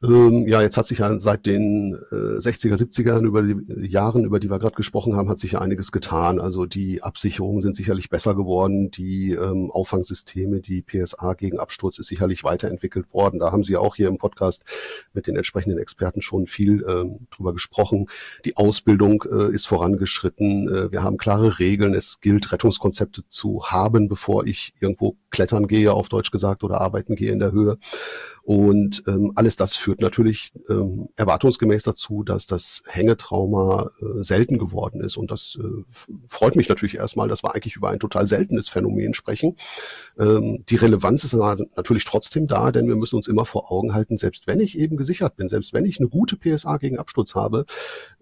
Ähm, 0.02 0.46
ja, 0.46 0.62
jetzt 0.62 0.76
hat 0.76 0.86
sich 0.86 0.98
ja 0.98 1.18
seit 1.18 1.46
den 1.46 1.94
äh, 2.12 2.38
60er, 2.38 2.76
70er 2.76 3.20
über 3.22 3.42
die 3.42 3.86
Jahren, 3.86 4.24
über 4.24 4.38
die 4.38 4.48
wir 4.48 4.60
gerade 4.60 4.76
gesprochen 4.76 5.16
haben, 5.16 5.28
hat 5.28 5.40
sich 5.40 5.52
ja 5.52 5.60
einiges 5.60 5.90
getan. 5.90 6.40
Also 6.40 6.66
die 6.66 7.02
Absicherungen 7.02 7.60
sind 7.60 7.74
sicherlich 7.74 8.08
besser 8.08 8.36
geworden, 8.36 8.90
die 8.92 9.32
ähm, 9.32 9.70
Auffangsysteme, 9.72 10.60
die 10.60 10.82
PSA 10.82 11.34
gegen 11.34 11.58
Absturz 11.58 11.98
ist 11.98 12.06
sicherlich 12.06 12.44
weiterentwickelt 12.44 13.12
worden. 13.12 13.40
Da 13.40 13.50
haben 13.50 13.64
Sie 13.64 13.76
auch 13.76 13.96
hier 13.96 14.06
im 14.08 14.18
Podcast 14.18 14.64
mit 15.14 15.26
den 15.26 15.34
entsprechenden 15.34 15.78
Experten 15.78 16.22
schon 16.22 16.46
viel 16.46 16.84
ähm, 16.88 17.26
drüber 17.30 17.52
gesprochen. 17.52 18.06
Die 18.44 18.56
Ausbildung 18.56 19.24
äh, 19.30 19.52
ist 19.52 19.66
vorangeschritten. 19.66 20.68
Äh, 20.68 20.92
wir 20.92 21.02
haben 21.02 21.16
klare 21.16 21.58
Regeln. 21.58 21.94
Es 21.94 22.20
gilt, 22.20 22.52
Rettungskonzepte 22.52 23.22
zu 23.28 23.64
haben, 23.64 24.08
bevor 24.08 24.46
ich 24.46 24.74
irgendwo 24.78 25.16
klettern 25.30 25.66
gehe, 25.66 25.92
auf 25.92 26.08
Deutsch 26.08 26.30
gesagt, 26.30 26.62
oder 26.62 26.80
arbeiten 26.80 27.16
gehe 27.16 27.32
in 27.32 27.40
der 27.40 27.50
Höhe. 27.50 27.78
Und 28.44 29.02
ähm, 29.06 29.32
alles 29.34 29.56
das 29.56 29.76
führt 29.88 30.02
natürlich 30.02 30.52
ähm, 30.68 31.08
erwartungsgemäß 31.16 31.82
dazu, 31.82 32.22
dass 32.22 32.46
das 32.46 32.82
Hängetrauma 32.88 33.90
äh, 34.02 34.22
selten 34.22 34.58
geworden 34.58 35.00
ist. 35.00 35.16
Und 35.16 35.30
das 35.30 35.58
äh, 35.58 35.82
freut 36.26 36.56
mich 36.56 36.68
natürlich 36.68 36.96
erstmal, 36.96 37.26
dass 37.26 37.42
wir 37.42 37.54
eigentlich 37.54 37.76
über 37.76 37.88
ein 37.88 37.98
total 37.98 38.26
seltenes 38.26 38.68
Phänomen 38.68 39.14
sprechen. 39.14 39.56
Ähm, 40.18 40.62
die 40.68 40.76
Relevanz 40.76 41.24
ist 41.24 41.32
natürlich 41.32 42.04
trotzdem 42.04 42.48
da, 42.48 42.70
denn 42.70 42.86
wir 42.86 42.96
müssen 42.96 43.16
uns 43.16 43.28
immer 43.28 43.46
vor 43.46 43.72
Augen 43.72 43.94
halten, 43.94 44.18
selbst 44.18 44.46
wenn 44.46 44.60
ich 44.60 44.78
eben 44.78 44.98
gesichert 44.98 45.36
bin, 45.36 45.48
selbst 45.48 45.72
wenn 45.72 45.86
ich 45.86 46.00
eine 46.00 46.10
gute 46.10 46.36
PSA 46.36 46.76
gegen 46.76 46.98
Absturz 46.98 47.34
habe, 47.34 47.64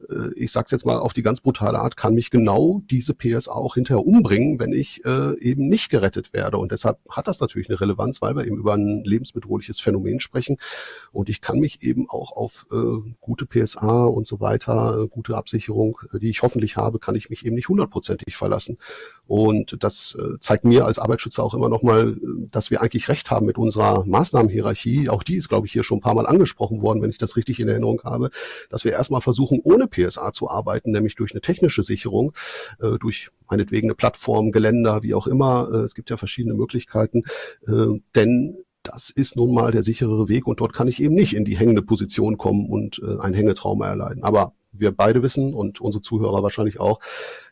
äh, 0.09 0.33
ich 0.37 0.53
sage 0.53 0.67
es 0.67 0.71
jetzt 0.71 0.87
mal 0.87 1.01
auf 1.01 1.15
die 1.15 1.23
ganz 1.23 1.41
brutale 1.41 1.81
Art, 1.81 1.97
kann 1.97 2.15
mich 2.15 2.31
genau 2.31 2.81
diese 2.89 3.13
PSA 3.13 3.51
auch 3.51 3.75
hinterher 3.75 4.07
umbringen, 4.07 4.61
wenn 4.61 4.73
ich 4.73 5.05
äh, 5.05 5.37
eben 5.41 5.67
nicht 5.67 5.91
gerettet 5.91 6.33
werde. 6.33 6.59
Und 6.59 6.71
deshalb 6.71 7.01
hat 7.11 7.27
das 7.27 7.41
natürlich 7.41 7.69
eine 7.69 7.81
Relevanz, 7.81 8.23
weil 8.23 8.37
wir 8.37 8.47
eben 8.47 8.57
über 8.57 8.75
ein 8.75 9.03
lebensbedrohliches 9.03 9.81
Phänomen 9.81 10.21
sprechen. 10.21 10.59
Und 11.11 11.29
ich 11.29 11.41
kann 11.41 11.56
mich 11.61 11.83
eben 11.83 12.09
auch 12.09 12.33
auf 12.33 12.67
äh, 12.73 12.77
gute 13.21 13.47
PSA 13.47 14.05
und 14.05 14.27
so 14.27 14.41
weiter, 14.41 15.01
äh, 15.03 15.09
gute 15.09 15.37
Absicherung, 15.37 15.99
äh, 16.13 16.19
die 16.19 16.31
ich 16.31 16.43
hoffentlich 16.43 16.77
habe, 16.77 16.99
kann 16.99 17.15
ich 17.15 17.31
mich 17.31 17.45
eben 17.47 17.55
nicht 17.55 17.69
hundertprozentig 17.69 18.37
verlassen. 18.37 18.79
Und 19.27 19.83
das 19.83 20.17
äh, 20.19 20.39
zeigt 20.39 20.65
mir 20.65 20.87
als 20.87 20.99
Arbeitsschützer 20.99 21.43
auch 21.43 21.55
immer 21.55 21.69
nochmal, 21.69 22.11
äh, 22.11 22.49
dass 22.51 22.71
wir 22.71 22.83
eigentlich 22.83 23.09
recht 23.09 23.31
haben 23.31 23.47
mit 23.47 23.59
unserer 23.59 24.05
Maßnahmenhierarchie. 24.07 25.09
Auch 25.09 25.23
die 25.23 25.37
ist, 25.37 25.49
glaube 25.49 25.67
ich, 25.67 25.73
hier 25.73 25.85
schon 25.85 25.99
ein 25.99 26.03
paar 26.03 26.15
Mal 26.15 26.27
angesprochen 26.27 26.83
worden, 26.83 27.03
wenn 27.03 27.11
ich 27.11 27.19
das 27.19 27.37
richtig 27.37 27.61
in 27.61 27.69
Erinnerung 27.69 28.03
habe, 28.05 28.31
dass 28.71 28.85
wir 28.85 28.93
erstmal 28.93 29.21
versuchen, 29.21 29.61
ohne 29.63 29.87
PSA 29.87 30.33
zu 30.33 30.49
arbeiten, 30.49 30.93
nämlich 30.93 31.17
durch 31.17 31.33
eine 31.33 31.41
technische 31.41 31.83
Sicherung, 31.83 32.33
äh, 32.81 32.99
durch 32.99 33.31
meinetwegen 33.49 33.89
eine 33.89 33.95
Plattform, 33.95 34.53
Geländer, 34.53 35.03
wie 35.03 35.15
auch 35.15 35.27
immer. 35.27 35.69
Äh, 35.73 35.77
es 35.79 35.95
gibt 35.95 36.11
ja 36.11 36.17
verschiedene 36.17 36.55
Möglichkeiten. 36.55 37.23
Äh, 37.67 38.01
denn 38.15 38.57
das 38.89 39.11
ist 39.11 39.37
nun 39.37 39.55
mal 39.55 39.73
der 39.73 39.83
sicherere 39.83 40.29
Weg 40.29 40.47
und 40.47 40.61
dort 40.61 40.73
kann 40.73 40.89
ich 40.89 41.03
eben 41.03 41.15
nicht 41.15 41.35
in 41.35 41.45
die 41.45 41.57
hängende 41.57 41.83
Position 41.83 42.37
kommen 42.37 42.67
und 42.67 43.01
äh, 43.03 43.21
ein 43.21 43.35
Hängetrauma 43.35 43.87
erleiden. 43.87 44.23
Aber 44.23 44.53
wir 44.73 44.93
beide 44.93 45.23
wissen 45.23 45.55
und 45.55 45.81
unsere 45.81 46.03
Zuhörer 46.03 46.43
wahrscheinlich 46.43 46.81
auch, 46.81 47.01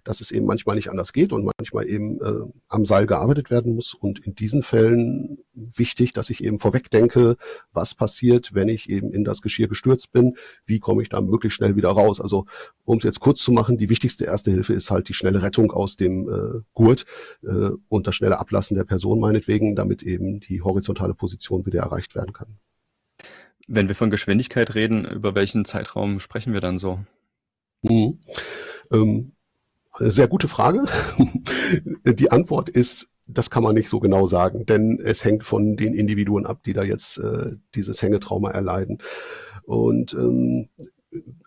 dass 0.04 0.21
es 0.21 0.30
eben 0.30 0.47
manchmal 0.47 0.76
nicht 0.76 0.90
anders 0.90 1.12
geht 1.12 1.33
und 1.33 1.49
manchmal 1.59 1.88
eben 1.88 2.21
äh, 2.21 2.52
am 2.68 2.85
Seil 2.87 3.06
gearbeitet 3.06 3.50
werden 3.50 3.75
muss. 3.75 3.94
Und 3.94 4.18
in 4.21 4.35
diesen 4.35 4.62
Fällen 4.62 5.38
wichtig, 5.54 6.12
dass 6.12 6.30
ich 6.30 6.44
eben 6.44 6.59
vorweg 6.59 6.90
denke, 6.90 7.37
was 7.73 7.94
passiert, 7.94 8.54
wenn 8.54 8.68
ich 8.68 8.90
eben 8.90 9.12
in 9.12 9.25
das 9.25 9.42
Geschirr 9.42 9.68
gestürzt 9.68 10.12
bin, 10.12 10.35
wie 10.66 10.78
komme 10.78 11.02
ich 11.02 11.09
da 11.09 11.21
möglichst 11.21 11.56
schnell 11.56 11.76
wieder 11.76 11.90
raus. 11.90 12.21
Also 12.21 12.47
um 12.85 12.99
es 12.99 13.04
jetzt 13.04 13.21
kurz 13.21 13.42
zu 13.42 13.52
machen, 13.52 13.78
die 13.78 13.88
wichtigste 13.88 14.25
erste 14.25 14.50
Hilfe 14.50 14.75
ist 14.75 14.90
halt 14.90 15.09
die 15.09 15.14
schnelle 15.14 15.42
Rettung 15.42 15.73
aus 15.73 15.97
dem 15.97 16.28
äh, 16.28 16.61
Gurt 16.73 17.06
äh, 17.42 17.71
und 17.88 18.06
das 18.06 18.14
schnelle 18.14 18.38
Ablassen 18.38 18.76
der 18.76 18.85
Person 18.85 19.21
meinetwegen, 19.21 19.76
damit 19.76 20.02
eben 20.02 20.40
die 20.40 20.62
horizontale 20.62 21.14
Position 21.14 21.64
wieder 21.66 21.83
erreicht 21.83 22.14
werden 22.14 22.33
kann. 22.33 22.59
Wenn 23.66 23.88
wir 23.88 23.94
von 23.94 24.11
Geschwindigkeit 24.11 24.75
reden, 24.75 25.04
über 25.04 25.35
welchen 25.35 25.64
Zeitraum 25.64 26.21
sprechen 26.21 26.52
wir 26.52 26.61
dann 26.61 26.78
so? 26.78 27.00
Mhm. 27.83 28.18
Ähm, 28.92 29.33
sehr 29.99 30.28
gute 30.28 30.49
Frage. 30.49 30.85
Die 32.04 32.30
Antwort 32.30 32.68
ist, 32.68 33.09
das 33.26 33.50
kann 33.50 33.62
man 33.62 33.75
nicht 33.75 33.88
so 33.88 34.00
genau 34.00 34.26
sagen, 34.26 34.66
denn 34.66 35.00
es 35.02 35.25
hängt 35.25 35.44
von 35.44 35.76
den 35.76 35.94
Individuen 35.94 36.47
ab, 36.47 36.62
die 36.64 36.73
da 36.73 36.83
jetzt 36.83 37.18
äh, 37.18 37.52
dieses 37.75 38.02
Hängetrauma 38.02 38.50
erleiden. 38.50 38.99
Und 39.64 40.12
ähm, 40.14 40.68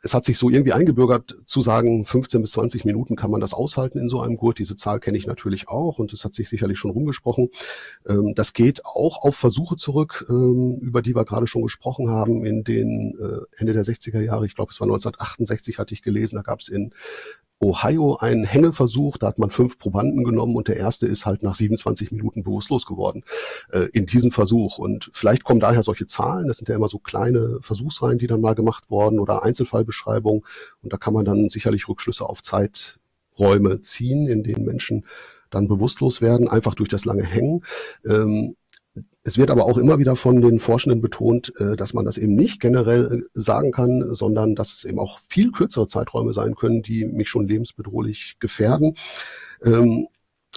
es 0.04 0.13
hat 0.13 0.25
sich 0.25 0.38
so 0.38 0.50
irgendwie 0.50 0.74
eingebürgert 0.74 1.36
zu 1.46 1.62
sagen, 1.62 2.06
15 2.06 2.42
bis 2.42 2.51
20 2.51 2.86
Minuten 2.86 3.16
kann 3.16 3.32
man 3.32 3.42
das 3.42 3.54
aushalten 3.54 3.98
in 3.98 4.10
so 4.10 4.22
einem 4.22 4.36
Gurt. 4.36 4.60
Diese 4.60 4.75
Zahl 4.75 5.00
kenne 5.00 5.18
ich 5.18 5.27
natürlich 5.27 5.68
auch 5.68 5.98
und 6.00 6.13
es 6.13 6.24
hat 6.24 6.34
sich 6.34 6.50
sicherlich 6.50 6.77
schon 6.77 6.92
rumgesprochen. 6.92 7.50
Ähm, 8.08 8.34
das 8.36 8.54
geht 8.54 8.86
auch 8.86 9.24
auf 9.24 9.36
Versuche 9.36 9.75
zurück, 9.75 10.25
ähm, 10.30 10.77
über 10.82 11.01
die 11.01 11.16
wir 11.16 11.25
gerade 11.25 11.48
schon 11.48 11.63
gesprochen 11.63 12.10
haben 12.10 12.46
in 12.46 12.63
den 12.63 13.18
äh, 13.20 13.60
Ende 13.60 13.74
der 13.74 13.84
60er 13.84 14.22
Jahre. 14.22 14.46
Ich 14.46 14.56
glaube, 14.56 14.72
es 14.72 14.80
war 14.80 14.86
1968, 14.86 15.80
hatte 15.80 15.94
ich 15.94 16.04
gelesen. 16.04 16.36
Da 16.36 16.42
gab 16.44 16.60
es 16.60 16.70
in 16.70 16.94
Ohio 17.60 18.18
einen 18.18 18.44
Hängeversuch, 18.44 19.18
da 19.18 19.28
hat 19.28 19.40
man 19.40 19.50
fünf 19.50 19.80
Probanden 19.80 20.24
genommen 20.24 20.56
und 20.56 20.68
der 20.68 20.78
erste 20.78 21.08
ist 21.08 21.26
halt 21.26 21.42
nach 21.42 21.56
27 21.56 22.12
Minuten 22.12 22.44
bewusstlos 22.44 22.86
geworden 22.86 23.24
äh, 23.72 23.88
in 23.94 24.06
diesem 24.06 24.32
Versuch. 24.32 24.78
Und 24.78 25.10
vielleicht 25.14 25.44
kommen 25.44 25.60
daher 25.60 25.82
solche 25.82 26.06
Zahlen, 26.06 26.48
das 26.48 26.58
sind 26.58 26.70
ja 26.70 26.76
immer 26.76 26.88
so 26.88 27.00
kleine 27.00 27.58
Versuchsreihen, 27.62 28.20
die 28.20 28.28
dann 28.28 28.42
mal 28.42 28.54
gemacht 28.54 28.92
worden 28.92 29.20
oder 29.20 29.44
Einzelfallbeschreibungen. 29.44 30.44
Und 30.84 30.94
da 30.94 30.98
kann 30.98 31.14
man 31.14 31.26
dann 31.26 31.50
sicherlich 31.50 31.88
Rückschlüsse 31.88 32.26
auf 32.26 32.44
Zeiträume 32.44 33.80
ziehen, 33.80 34.28
in 34.28 34.44
denen 34.44 34.64
Menschen 34.64 35.06
dann 35.50 35.68
bewusstlos 35.68 36.22
werden, 36.22 36.48
einfach 36.48 36.76
durch 36.76 36.90
das 36.90 37.06
lange 37.06 37.24
Hängen. 37.24 37.64
Ähm, 38.06 38.56
es 39.28 39.38
wird 39.38 39.52
aber 39.52 39.66
auch 39.66 39.78
immer 39.78 40.00
wieder 40.00 40.16
von 40.16 40.42
den 40.42 40.60
Forschenden 40.60 41.02
betont, 41.02 41.52
äh, 41.60 41.76
dass 41.76 41.94
man 41.94 42.06
das 42.06 42.18
eben 42.18 42.34
nicht 42.34 42.62
generell 42.62 43.20
äh, 43.20 43.22
sagen 43.34 43.72
kann, 43.72 44.14
sondern 44.14 44.56
dass 44.56 44.72
es 44.72 44.86
eben 44.86 45.00
auch 45.00 45.20
viel 45.20 45.52
kürzere 45.52 45.86
Zeiträume 45.86 46.32
sein 46.32 46.56
können, 46.56 46.82
die 46.82 47.06
mich 47.06 47.28
schon 47.28 47.48
lebensbedrohlich 47.48 48.38
gefährden. 48.40 48.96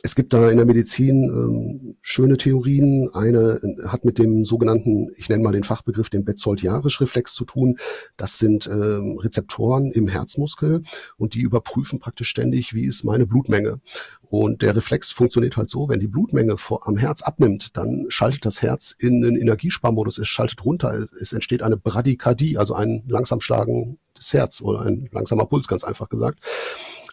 Es 0.02 0.14
gibt 0.14 0.32
da 0.32 0.48
in 0.48 0.56
der 0.56 0.66
Medizin 0.66 1.24
ähm, 1.24 1.96
schöne 2.00 2.36
Theorien. 2.36 3.10
Eine 3.12 3.60
äh, 3.62 3.88
hat 3.88 4.04
mit 4.04 4.18
dem 4.18 4.44
sogenannten, 4.44 5.10
ich 5.16 5.28
nenne 5.28 5.42
mal 5.42 5.52
den 5.52 5.62
Fachbegriff, 5.62 6.08
dem 6.08 6.24
Betzold-Jarisch-Reflex 6.24 7.34
zu 7.34 7.44
tun. 7.44 7.76
Das 8.16 8.38
sind 8.38 8.66
ähm, 8.66 9.18
Rezeptoren 9.22 9.92
im 9.92 10.08
Herzmuskel 10.08 10.82
und 11.18 11.34
die 11.34 11.40
überprüfen 11.40 11.98
praktisch 11.98 12.28
ständig, 12.28 12.74
wie 12.74 12.84
ist 12.84 13.04
meine 13.04 13.26
Blutmenge. 13.26 13.80
Und 14.22 14.62
der 14.62 14.74
Reflex 14.74 15.10
funktioniert 15.10 15.56
halt 15.56 15.68
so, 15.68 15.88
wenn 15.88 16.00
die 16.00 16.08
Blutmenge 16.08 16.56
vor, 16.56 16.88
am 16.88 16.96
Herz 16.96 17.22
abnimmt, 17.22 17.76
dann 17.76 18.06
schaltet 18.08 18.46
das 18.46 18.62
Herz 18.62 18.94
in 18.98 19.20
den 19.20 19.36
Energiesparmodus, 19.36 20.18
es 20.18 20.28
schaltet 20.28 20.64
runter, 20.64 20.94
es, 20.94 21.12
es 21.12 21.32
entsteht 21.32 21.62
eine 21.62 21.76
Bradykardie, 21.76 22.56
also 22.56 22.74
ein 22.74 23.02
langsam 23.06 23.40
schlagen 23.40 23.98
des 24.16 24.32
Herz 24.32 24.62
oder 24.62 24.82
ein 24.82 25.08
langsamer 25.12 25.46
Puls, 25.46 25.68
ganz 25.68 25.84
einfach 25.84 26.08
gesagt. 26.08 26.40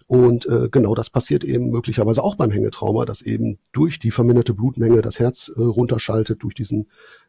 Und 0.07 0.45
äh, 0.45 0.69
genau 0.71 0.95
das 0.95 1.09
passiert 1.09 1.43
eben 1.43 1.69
möglicherweise 1.69 2.23
auch 2.23 2.35
beim 2.35 2.49
Hängetrauma, 2.49 3.03
dass 3.03 3.21
eben 3.21 3.59
durch 3.73 3.99
die 3.99 4.11
verminderte 4.11 4.53
Blutmenge 4.53 5.01
das 5.01 5.19
Herz 5.19 5.51
äh, 5.53 5.61
runterschaltet, 5.61 6.43
durch 6.43 6.55
diesen 6.55 6.87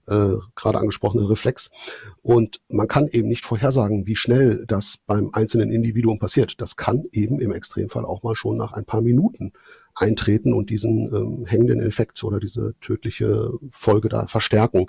äh, 0.09 0.37
gerade 0.55 0.79
angesprochenen 0.79 1.27
Reflex. 1.27 1.71
Und 2.23 2.61
man 2.69 2.89
kann 2.89 3.09
eben 3.09 3.29
nicht 3.29 3.45
vorhersagen, 3.45 4.07
wie 4.07 4.17
schnell 4.17 4.65
das 4.67 4.97
beim 5.07 5.31
einzelnen 5.33 5.71
Individuum 5.71 6.19
passiert. 6.19 6.61
Das 6.61 6.77
kann 6.77 7.05
eben 7.13 7.41
im 7.41 7.53
Extremfall 7.53 8.05
auch 8.05 8.23
mal 8.23 8.35
schon 8.35 8.57
nach 8.57 8.73
ein 8.73 8.85
paar 8.85 9.03
Minuten 9.03 9.53
eintreten 9.95 10.53
und 10.53 10.71
diesen 10.71 11.13
ähm, 11.15 11.47
hängenden 11.47 11.81
Effekt 11.81 12.23
oder 12.23 12.39
diese 12.39 12.75
tödliche 12.81 13.53
Folge 13.71 14.09
da 14.09 14.27
verstärken. 14.27 14.87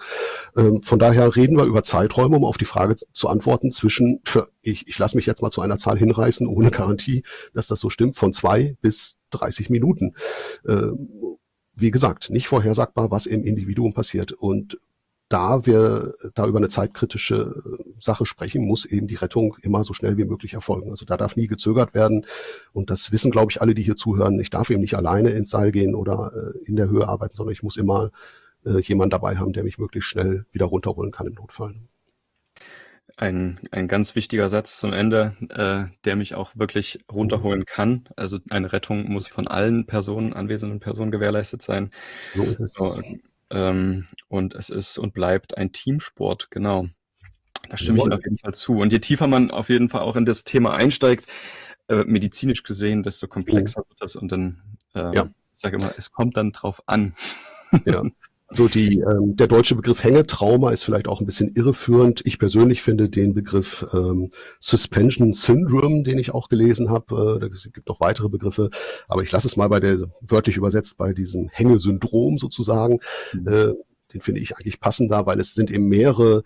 Ähm, 0.55 0.81
von 0.81 0.99
daher 0.99 1.35
reden 1.35 1.57
wir 1.57 1.65
über 1.65 1.83
Zeiträume, 1.83 2.37
um 2.37 2.45
auf 2.45 2.57
die 2.57 2.65
Frage 2.65 2.95
zu 2.95 3.27
antworten 3.27 3.71
zwischen, 3.71 4.21
ich, 4.61 4.87
ich 4.87 4.99
lasse 4.99 5.15
mich 5.15 5.25
jetzt 5.25 5.41
mal 5.41 5.49
zu 5.49 5.61
einer 5.61 5.77
Zahl 5.77 5.97
hinreißen, 5.97 6.47
ohne 6.47 6.69
Garantie, 6.71 7.23
dass 7.53 7.67
das 7.67 7.79
so 7.79 7.89
stimmt, 7.89 8.15
von 8.15 8.33
zwei 8.33 8.75
bis 8.81 9.17
30 9.31 9.69
Minuten. 9.69 10.13
Ähm, 10.67 11.09
wie 11.75 11.91
gesagt, 11.91 12.29
nicht 12.29 12.47
vorhersagbar, 12.47 13.09
was 13.09 13.25
im 13.25 13.43
Individuum 13.43 13.93
passiert. 13.93 14.33
Und 14.33 14.77
da 15.29 15.65
wir 15.67 16.13
da 16.33 16.47
über 16.47 16.57
eine 16.57 16.67
zeitkritische 16.67 17.63
äh, 17.63 17.99
Sache 17.99 18.25
sprechen, 18.25 18.67
muss 18.67 18.85
eben 18.85 19.07
die 19.07 19.15
Rettung 19.15 19.55
immer 19.61 19.83
so 19.83 19.93
schnell 19.93 20.17
wie 20.17 20.25
möglich 20.25 20.55
erfolgen. 20.55 20.89
Also 20.89 21.05
da 21.05 21.17
darf 21.17 21.35
nie 21.35 21.47
gezögert 21.47 21.93
werden. 21.93 22.25
Und 22.73 22.89
das 22.89 23.11
wissen, 23.11 23.31
glaube 23.31 23.51
ich, 23.51 23.61
alle, 23.61 23.75
die 23.75 23.83
hier 23.83 23.95
zuhören. 23.95 24.39
Ich 24.39 24.49
darf 24.49 24.71
eben 24.71 24.81
nicht 24.81 24.95
alleine 24.95 25.29
ins 25.29 25.51
Seil 25.51 25.71
gehen 25.71 25.93
oder 25.93 26.31
äh, 26.35 26.67
in 26.67 26.75
der 26.75 26.89
Höhe 26.89 27.07
arbeiten, 27.07 27.35
sondern 27.35 27.53
ich 27.53 27.63
muss 27.63 27.77
immer 27.77 28.09
äh, 28.65 28.79
jemanden 28.79 29.11
dabei 29.11 29.37
haben, 29.37 29.53
der 29.53 29.63
mich 29.63 29.77
möglichst 29.77 30.09
schnell 30.09 30.45
wieder 30.51 30.65
runterholen 30.65 31.11
kann 31.11 31.27
im 31.27 31.35
Notfall. 31.35 31.75
Ein, 33.17 33.59
ein 33.71 33.87
ganz 33.87 34.15
wichtiger 34.15 34.47
Satz 34.49 34.79
zum 34.79 34.93
Ende, 34.93 35.35
äh, 35.49 35.93
der 36.05 36.15
mich 36.15 36.35
auch 36.35 36.55
wirklich 36.55 37.03
runterholen 37.11 37.65
kann. 37.65 38.07
Also 38.15 38.39
eine 38.49 38.71
Rettung 38.71 39.11
muss 39.11 39.27
von 39.27 39.45
allen 39.47 39.85
Personen, 39.85 40.33
anwesenden 40.33 40.79
Personen 40.79 41.11
gewährleistet 41.11 41.61
sein. 41.61 41.91
So 42.33 42.43
ist 42.43 42.61
es. 42.61 42.73
So, 42.73 43.01
ähm, 43.51 44.07
und 44.27 44.55
es 44.55 44.69
ist 44.69 44.97
und 44.97 45.13
bleibt 45.13 45.57
ein 45.57 45.71
Teamsport, 45.71 46.51
genau. 46.51 46.87
Da 47.69 47.77
stimme 47.77 47.99
Jawohl. 47.99 48.11
ich 48.11 48.17
auf 48.17 48.23
jeden 48.23 48.37
Fall 48.37 48.53
zu. 48.53 48.77
Und 48.77 48.91
je 48.91 48.99
tiefer 48.99 49.27
man 49.27 49.51
auf 49.51 49.69
jeden 49.69 49.89
Fall 49.89 50.01
auch 50.01 50.15
in 50.15 50.25
das 50.25 50.43
Thema 50.43 50.73
einsteigt, 50.73 51.25
äh, 51.87 52.03
medizinisch 52.03 52.63
gesehen, 52.63 53.03
desto 53.03 53.27
komplexer 53.27 53.81
mhm. 53.81 53.89
wird 53.89 54.01
das. 54.01 54.15
Und 54.15 54.31
dann, 54.31 54.61
äh, 54.95 55.15
ja. 55.15 55.25
ich 55.53 55.59
sage 55.59 55.77
immer, 55.77 55.91
es 55.97 56.11
kommt 56.11 56.37
dann 56.37 56.51
drauf 56.51 56.81
an. 56.87 57.13
ja. 57.85 58.03
Also 58.49 58.67
die, 58.67 58.99
ähm, 58.99 59.35
der 59.35 59.47
deutsche 59.47 59.75
Begriff 59.75 60.03
Hängetrauma 60.03 60.71
ist 60.71 60.83
vielleicht 60.83 61.07
auch 61.07 61.21
ein 61.21 61.27
bisschen 61.27 61.51
irreführend. 61.55 62.25
Ich 62.25 62.39
persönlich 62.39 62.81
finde 62.81 63.07
den 63.07 63.35
Begriff 63.35 63.85
ähm, 63.93 64.31
Suspension 64.59 65.31
Syndrome, 65.33 66.01
den 66.01 66.17
ich 66.17 66.33
auch 66.33 66.49
gelesen 66.49 66.89
habe, 66.89 67.39
äh, 67.43 67.45
es 67.45 67.69
gibt 67.71 67.87
noch 67.87 67.99
weitere 67.99 68.27
Begriffe, 68.27 68.71
aber 69.07 69.21
ich 69.21 69.31
lasse 69.31 69.47
es 69.47 69.55
mal 69.55 69.69
bei 69.69 69.79
der 69.79 69.99
wörtlich 70.21 70.57
übersetzt 70.57 70.97
bei 70.97 71.13
diesem 71.13 71.47
Hängesyndrom 71.49 72.39
sozusagen. 72.39 72.99
Mhm. 73.33 73.47
Äh, 73.47 73.73
den 74.13 74.21
finde 74.21 74.41
ich 74.41 74.55
eigentlich 74.57 74.79
passender, 74.79 75.27
weil 75.27 75.39
es 75.39 75.53
sind 75.53 75.69
eben 75.69 75.87
mehrere 75.87 76.41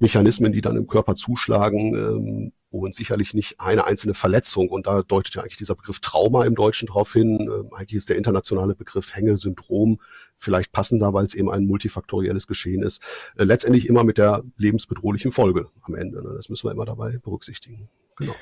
Mechanismen, 0.00 0.52
die 0.52 0.60
dann 0.60 0.76
im 0.76 0.88
Körper 0.88 1.14
zuschlagen 1.14 1.94
ähm, 1.94 2.52
und 2.80 2.94
sicherlich 2.94 3.34
nicht 3.34 3.60
eine 3.60 3.84
einzelne 3.84 4.14
Verletzung. 4.14 4.68
Und 4.68 4.86
da 4.86 5.02
deutet 5.02 5.34
ja 5.34 5.42
eigentlich 5.42 5.58
dieser 5.58 5.74
Begriff 5.74 6.00
Trauma 6.00 6.44
im 6.44 6.54
Deutschen 6.54 6.86
drauf 6.86 7.12
hin. 7.12 7.40
Ähm, 7.40 7.72
eigentlich 7.74 7.96
ist 7.96 8.08
der 8.08 8.16
internationale 8.16 8.74
Begriff 8.74 9.14
Hängesyndrom 9.14 10.00
vielleicht 10.36 10.72
passender, 10.72 11.12
weil 11.12 11.24
es 11.24 11.34
eben 11.34 11.50
ein 11.50 11.66
multifaktorielles 11.66 12.46
Geschehen 12.46 12.82
ist. 12.82 13.32
Äh, 13.36 13.44
letztendlich 13.44 13.88
immer 13.88 14.04
mit 14.04 14.18
der 14.18 14.42
lebensbedrohlichen 14.56 15.32
Folge 15.32 15.68
am 15.82 15.94
Ende. 15.94 16.22
Ne? 16.22 16.32
Das 16.34 16.48
müssen 16.48 16.66
wir 16.66 16.72
immer 16.72 16.86
dabei 16.86 17.18
berücksichtigen. 17.18 17.88
Genau. 18.16 18.34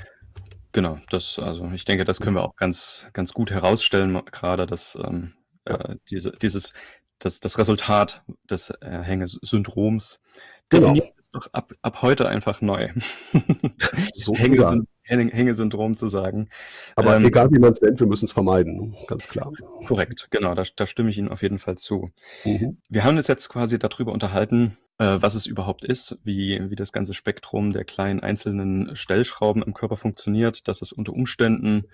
Genau, 0.72 1.00
das, 1.10 1.40
also 1.40 1.68
ich 1.74 1.84
denke, 1.84 2.04
das 2.04 2.20
können 2.20 2.36
wir 2.36 2.44
auch 2.44 2.54
ganz, 2.54 3.08
ganz 3.12 3.32
gut 3.32 3.50
herausstellen, 3.50 4.22
gerade, 4.30 4.68
dass 4.68 4.96
ähm, 5.02 5.32
ja. 5.68 5.74
äh, 5.74 5.96
diese, 6.08 6.30
dieses, 6.30 6.72
das, 7.18 7.40
das 7.40 7.58
Resultat 7.58 8.22
des 8.48 8.70
äh, 8.80 9.02
Hängesyndroms 9.02 10.20
genau. 10.68 10.94
definiert 10.94 11.19
doch 11.32 11.48
ab, 11.52 11.72
ab 11.82 12.02
heute 12.02 12.28
einfach 12.28 12.60
neu. 12.60 12.88
so 14.12 14.34
Hängesyndrom, 14.34 14.86
Hängesyndrom 15.04 15.96
zu 15.96 16.08
sagen. 16.08 16.48
Aber 16.96 17.16
ähm, 17.16 17.24
egal 17.24 17.50
wie 17.50 17.58
man 17.58 17.70
es 17.70 17.80
nennt, 17.80 18.00
wir 18.00 18.06
müssen 18.06 18.24
es 18.24 18.32
vermeiden, 18.32 18.96
ganz 19.06 19.28
klar. 19.28 19.52
Korrekt, 19.86 20.28
genau, 20.30 20.54
da, 20.54 20.62
da 20.74 20.86
stimme 20.86 21.10
ich 21.10 21.18
Ihnen 21.18 21.28
auf 21.28 21.42
jeden 21.42 21.58
Fall 21.58 21.76
zu. 21.76 22.10
Mhm. 22.44 22.78
Wir 22.88 23.04
haben 23.04 23.16
uns 23.16 23.28
jetzt 23.28 23.48
quasi 23.48 23.78
darüber 23.78 24.12
unterhalten, 24.12 24.76
äh, 24.98 25.18
was 25.20 25.34
es 25.34 25.46
überhaupt 25.46 25.84
ist, 25.84 26.18
wie, 26.24 26.70
wie 26.70 26.76
das 26.76 26.92
ganze 26.92 27.14
Spektrum 27.14 27.72
der 27.72 27.84
kleinen 27.84 28.20
einzelnen 28.20 28.96
Stellschrauben 28.96 29.62
im 29.62 29.74
Körper 29.74 29.96
funktioniert, 29.96 30.68
dass 30.68 30.82
es 30.82 30.92
unter 30.92 31.12
Umständen 31.12 31.84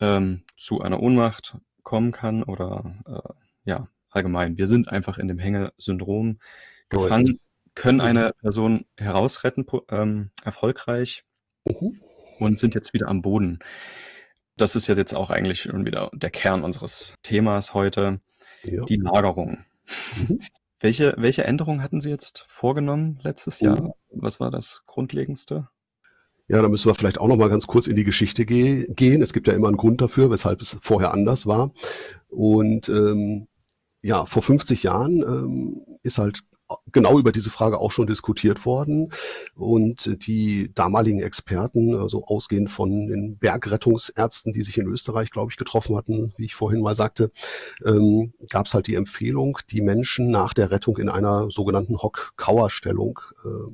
ähm, 0.00 0.42
zu 0.56 0.82
einer 0.82 1.00
Ohnmacht 1.00 1.56
kommen 1.82 2.12
kann 2.12 2.42
oder 2.42 2.94
äh, 3.06 3.32
ja, 3.64 3.88
allgemein. 4.10 4.58
Wir 4.58 4.66
sind 4.66 4.88
einfach 4.88 5.18
in 5.18 5.28
dem 5.28 5.38
Hängesyndrom 5.38 6.38
gefangen 6.88 7.40
können 7.76 8.00
eine 8.00 8.32
Person 8.40 8.86
herausretten, 8.96 9.64
ähm, 9.90 10.30
erfolgreich, 10.44 11.24
mhm. 11.64 11.92
und 12.40 12.58
sind 12.58 12.74
jetzt 12.74 12.92
wieder 12.92 13.06
am 13.06 13.22
Boden. 13.22 13.60
Das 14.56 14.74
ist 14.74 14.88
jetzt 14.88 15.14
auch 15.14 15.30
eigentlich 15.30 15.62
schon 15.62 15.84
wieder 15.84 16.10
der 16.12 16.30
Kern 16.30 16.64
unseres 16.64 17.14
Themas 17.22 17.74
heute, 17.74 18.20
ja. 18.64 18.84
die 18.86 18.96
Lagerung. 18.96 19.64
Mhm. 20.28 20.40
Welche, 20.78 21.14
welche 21.16 21.42
Änderungen 21.42 21.82
hatten 21.82 22.02
Sie 22.02 22.10
jetzt 22.10 22.44
vorgenommen 22.48 23.18
letztes 23.22 23.60
Jahr? 23.60 23.80
Mhm. 23.80 23.92
Was 24.10 24.40
war 24.40 24.50
das 24.50 24.82
Grundlegendste? 24.84 25.68
Ja, 26.48 26.60
da 26.60 26.68
müssen 26.68 26.90
wir 26.90 26.94
vielleicht 26.94 27.18
auch 27.18 27.28
noch 27.28 27.38
mal 27.38 27.48
ganz 27.48 27.66
kurz 27.66 27.86
in 27.86 27.96
die 27.96 28.04
Geschichte 28.04 28.44
ge 28.44 28.86
gehen. 28.92 29.22
Es 29.22 29.32
gibt 29.32 29.48
ja 29.48 29.54
immer 29.54 29.68
einen 29.68 29.78
Grund 29.78 30.02
dafür, 30.02 30.30
weshalb 30.30 30.60
es 30.60 30.76
vorher 30.82 31.14
anders 31.14 31.46
war. 31.46 31.72
Und 32.28 32.90
ähm, 32.90 33.48
ja, 34.02 34.26
vor 34.26 34.42
50 34.42 34.82
Jahren 34.82 35.22
ähm, 35.22 35.98
ist 36.02 36.18
halt 36.18 36.40
genau 36.92 37.18
über 37.18 37.32
diese 37.32 37.50
Frage 37.50 37.78
auch 37.78 37.92
schon 37.92 38.06
diskutiert 38.06 38.66
worden. 38.66 39.10
Und 39.54 40.26
die 40.26 40.70
damaligen 40.74 41.20
Experten, 41.20 41.94
also 41.94 42.24
ausgehend 42.24 42.70
von 42.70 43.06
den 43.06 43.38
Bergrettungsärzten, 43.38 44.52
die 44.52 44.62
sich 44.62 44.78
in 44.78 44.86
Österreich, 44.86 45.30
glaube 45.30 45.50
ich, 45.50 45.56
getroffen 45.56 45.96
hatten, 45.96 46.32
wie 46.36 46.46
ich 46.46 46.54
vorhin 46.54 46.80
mal 46.80 46.94
sagte, 46.94 47.30
ähm, 47.84 48.32
gab 48.50 48.66
es 48.66 48.74
halt 48.74 48.86
die 48.86 48.94
Empfehlung, 48.94 49.58
die 49.70 49.80
Menschen 49.80 50.30
nach 50.30 50.54
der 50.54 50.70
Rettung 50.70 50.98
in 50.98 51.08
einer 51.08 51.50
sogenannten 51.50 51.98
Hock-Kauer-Stellung 51.98 53.20
äh, 53.44 53.72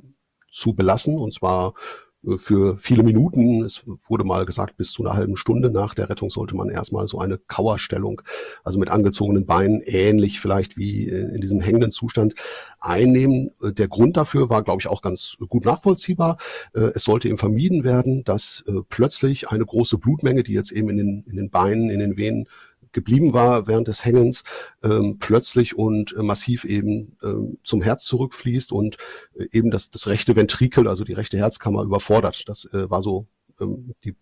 zu 0.51 0.75
belassen. 0.75 1.19
Und 1.19 1.35
zwar 1.35 1.69
äh, 1.69 2.12
für 2.37 2.79
viele 2.79 3.02
Minuten. 3.02 3.64
Es 3.64 3.85
wurde 4.09 4.25
mal 4.25 4.45
gesagt, 4.45 4.76
bis 4.76 4.93
zu 4.93 5.05
einer 5.05 5.14
halben 5.14 5.37
Stunde 5.37 5.71
nach 5.71 5.95
der 5.95 6.09
Rettung 6.09 6.31
sollte 6.31 6.57
man 6.57 6.69
erstmal 6.69 7.07
so 7.07 7.19
eine 7.19 7.38
Kauerstellung, 7.38 8.23
also 8.64 8.79
mit 8.79 8.91
angezogenen 8.91 9.47
Beinen, 9.47 9.83
ähnlich 9.85 10.41
vielleicht 10.41 10.76
wie 10.76 11.09
in 11.09 11.41
diesem 11.41 11.61
hängenden 11.61 11.91
Zustand 11.91 12.35
einnehmen. 12.81 13.50
Äh, 13.62 13.73
der 13.73 13.88
Grund 13.88 14.17
dafür 14.17 14.50
war, 14.50 14.63
glaube 14.63 14.80
ich, 14.80 14.89
auch 14.89 15.02
ganz 15.02 15.37
gut 15.49 15.65
nachvollziehbar. 15.65 16.37
Äh, 16.75 16.93
es 16.95 17.04
sollte 17.04 17.28
eben 17.28 17.39
vermieden 17.39 17.85
werden, 17.85 18.25
dass 18.25 18.65
plötzlich 18.89 19.49
eine 19.49 19.65
große 19.65 19.99
Blutmenge, 19.99 20.43
die 20.43 20.52
jetzt 20.52 20.73
eben 20.73 20.91
in 20.91 20.97
den, 20.97 21.25
in 21.28 21.37
den 21.37 21.50
Beinen, 21.50 21.91
in 21.91 21.99
den 21.99 22.17
Venen 22.17 22.47
geblieben 22.93 23.33
war 23.33 23.67
während 23.67 23.89
des 23.89 24.05
Hängens, 24.05 24.45
ähm, 24.83 25.19
plötzlich 25.19 25.76
und 25.76 26.15
äh, 26.17 26.23
massiv 26.23 26.65
eben 26.65 27.17
ähm, 27.23 27.59
zum 27.65 27.83
Herz 27.83 28.05
zurückfließt 28.05 28.73
und 28.73 28.97
äh, 29.35 29.47
eben 29.52 29.71
das, 29.71 29.91
das 29.91 30.07
rechte 30.07 30.37
Ventrikel, 30.37 30.89
also 30.89 31.05
die 31.05 31.15
rechte 31.15 31.39
Herzkammer 31.39 31.83
überfordert. 31.83 32.49
Das 32.49 32.65
äh, 32.73 32.91
war 32.91 33.02
so 33.02 33.26
ähm, 33.61 33.95
die, 34.05 34.15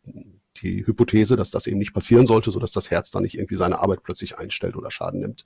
die 0.59 0.87
Hypothese, 0.87 1.37
dass 1.37 1.51
das 1.51 1.67
eben 1.67 1.79
nicht 1.79 1.95
passieren 1.95 2.27
sollte, 2.27 2.51
so 2.51 2.59
dass 2.59 2.73
das 2.73 2.91
Herz 2.91 3.11
dann 3.11 3.23
nicht 3.23 3.37
irgendwie 3.37 3.57
seine 3.57 3.79
Arbeit 3.79 4.03
plötzlich 4.03 4.39
einstellt 4.39 4.77
oder 4.77 4.91
Schaden 4.91 5.21
nimmt. 5.21 5.45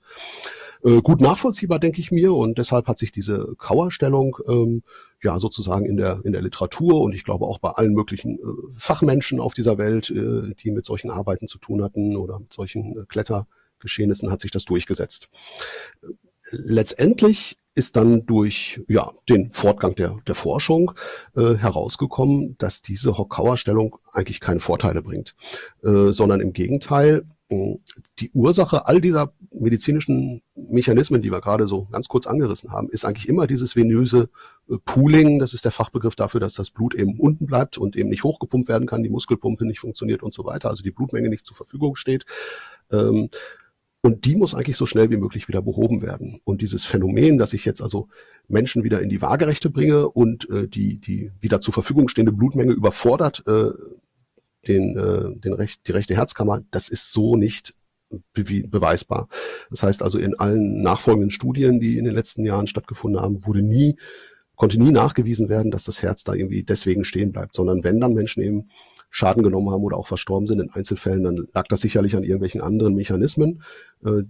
Äh, 0.83 1.01
gut 1.01 1.21
nachvollziehbar, 1.21 1.79
denke 1.79 1.99
ich 1.99 2.11
mir, 2.11 2.33
und 2.33 2.57
deshalb 2.57 2.87
hat 2.87 2.97
sich 2.97 3.11
diese 3.11 3.55
Kauerstellung 3.57 4.37
ähm, 4.47 4.83
ja 5.23 5.39
sozusagen 5.39 5.85
in 5.85 5.97
der 5.97 6.21
in 6.23 6.33
der 6.33 6.41
Literatur 6.41 7.01
und 7.01 7.13
ich 7.13 7.23
glaube 7.23 7.45
auch 7.45 7.59
bei 7.59 7.69
allen 7.69 7.93
möglichen 7.93 8.37
äh, 8.37 8.41
Fachmenschen 8.75 9.39
auf 9.39 9.53
dieser 9.53 9.77
Welt, 9.77 10.09
äh, 10.09 10.53
die 10.55 10.71
mit 10.71 10.85
solchen 10.85 11.11
Arbeiten 11.11 11.47
zu 11.47 11.57
tun 11.57 11.83
hatten 11.83 12.15
oder 12.15 12.39
mit 12.39 12.53
solchen 12.53 12.97
äh, 12.97 13.05
Klettergeschehnissen, 13.07 14.31
hat 14.31 14.41
sich 14.41 14.51
das 14.51 14.65
durchgesetzt. 14.65 15.29
Letztendlich 16.51 17.57
ist 17.75 17.97
dann 17.97 18.25
durch 18.25 18.81
ja, 18.87 19.11
den 19.29 19.51
Fortgang 19.51 19.95
der, 19.95 20.17
der 20.25 20.35
Forschung 20.35 20.93
äh, 21.35 21.55
herausgekommen, 21.55 22.55
dass 22.57 22.81
diese 22.81 23.17
Hockauer-Stellung 23.17 23.97
eigentlich 24.13 24.39
keine 24.39 24.61
Vorteile 24.61 25.01
bringt, 25.01 25.35
äh, 25.83 26.11
sondern 26.11 26.39
im 26.39 26.53
Gegenteil 26.53 27.25
äh, 27.49 27.77
die 28.19 28.31
Ursache 28.31 28.87
all 28.87 29.01
dieser 29.01 29.33
medizinischen 29.51 30.41
Mechanismen, 30.55 31.21
die 31.21 31.31
wir 31.31 31.41
gerade 31.41 31.67
so 31.67 31.87
ganz 31.91 32.07
kurz 32.07 32.27
angerissen 32.27 32.71
haben, 32.71 32.89
ist 32.89 33.05
eigentlich 33.05 33.27
immer 33.27 33.45
dieses 33.45 33.75
venöse 33.75 34.29
äh, 34.69 34.75
Pooling. 34.85 35.39
Das 35.39 35.53
ist 35.53 35.65
der 35.65 35.71
Fachbegriff 35.71 36.15
dafür, 36.15 36.39
dass 36.39 36.55
das 36.55 36.71
Blut 36.71 36.95
eben 36.95 37.19
unten 37.19 37.45
bleibt 37.45 37.77
und 37.77 37.95
eben 37.95 38.09
nicht 38.09 38.23
hochgepumpt 38.23 38.69
werden 38.69 38.87
kann, 38.87 39.03
die 39.03 39.09
Muskelpumpe 39.09 39.65
nicht 39.65 39.79
funktioniert 39.79 40.23
und 40.23 40.33
so 40.33 40.45
weiter, 40.45 40.69
also 40.69 40.81
die 40.83 40.91
Blutmenge 40.91 41.29
nicht 41.29 41.45
zur 41.45 41.57
Verfügung 41.57 41.95
steht. 41.95 42.25
Ähm, 42.91 43.29
und 44.05 44.25
die 44.25 44.35
muss 44.35 44.53
eigentlich 44.53 44.77
so 44.77 44.85
schnell 44.85 45.09
wie 45.09 45.17
möglich 45.17 45.47
wieder 45.47 45.63
behoben 45.63 46.03
werden. 46.03 46.39
Und 46.43 46.61
dieses 46.61 46.85
Phänomen, 46.85 47.39
dass 47.39 47.53
ich 47.53 47.65
jetzt 47.65 47.81
also 47.81 48.07
Menschen 48.47 48.83
wieder 48.83 49.01
in 49.01 49.09
die 49.09 49.19
Waagerechte 49.19 49.71
bringe 49.71 50.07
und 50.07 50.47
äh, 50.51 50.67
die, 50.67 50.99
die 50.99 51.31
wieder 51.39 51.59
zur 51.59 51.73
Verfügung 51.73 52.07
stehende 52.07 52.31
Blutmenge 52.31 52.73
überfordert 52.73 53.41
äh, 53.47 53.71
den, 54.67 54.95
äh, 54.95 55.39
den 55.39 55.53
Recht, 55.53 55.87
die 55.87 55.91
rechte 55.91 56.15
Herzkammer, 56.15 56.61
das 56.69 56.89
ist 56.89 57.13
so 57.13 57.35
nicht 57.35 57.73
beweisbar. 58.33 59.27
Das 59.71 59.81
heißt 59.81 60.03
also 60.03 60.19
in 60.19 60.37
allen 60.37 60.83
nachfolgenden 60.83 61.31
Studien, 61.31 61.79
die 61.79 61.97
in 61.97 62.05
den 62.05 62.13
letzten 62.13 62.45
Jahren 62.45 62.67
stattgefunden 62.67 63.19
haben, 63.19 63.43
wurde 63.43 63.63
nie, 63.63 63.97
konnte 64.55 64.79
nie 64.79 64.91
nachgewiesen 64.91 65.49
werden, 65.49 65.71
dass 65.71 65.85
das 65.85 66.03
Herz 66.03 66.23
da 66.23 66.35
irgendwie 66.35 66.61
deswegen 66.61 67.05
stehen 67.05 67.31
bleibt, 67.31 67.55
sondern 67.55 67.83
wenn 67.83 67.99
dann 67.99 68.13
Menschen 68.13 68.43
eben 68.43 68.69
Schaden 69.15 69.43
genommen 69.43 69.69
haben 69.69 69.83
oder 69.83 69.95
auch 69.95 70.07
verstorben 70.07 70.45
sind 70.45 70.59
in 70.59 70.69
Einzelfällen, 70.71 71.23
dann 71.23 71.47
lag 71.53 71.69
das 71.69 71.79
sicherlich 71.79 72.17
an 72.17 72.23
irgendwelchen 72.23 72.59
anderen 72.59 72.95
Mechanismen 72.95 73.61
äh, 74.03 74.23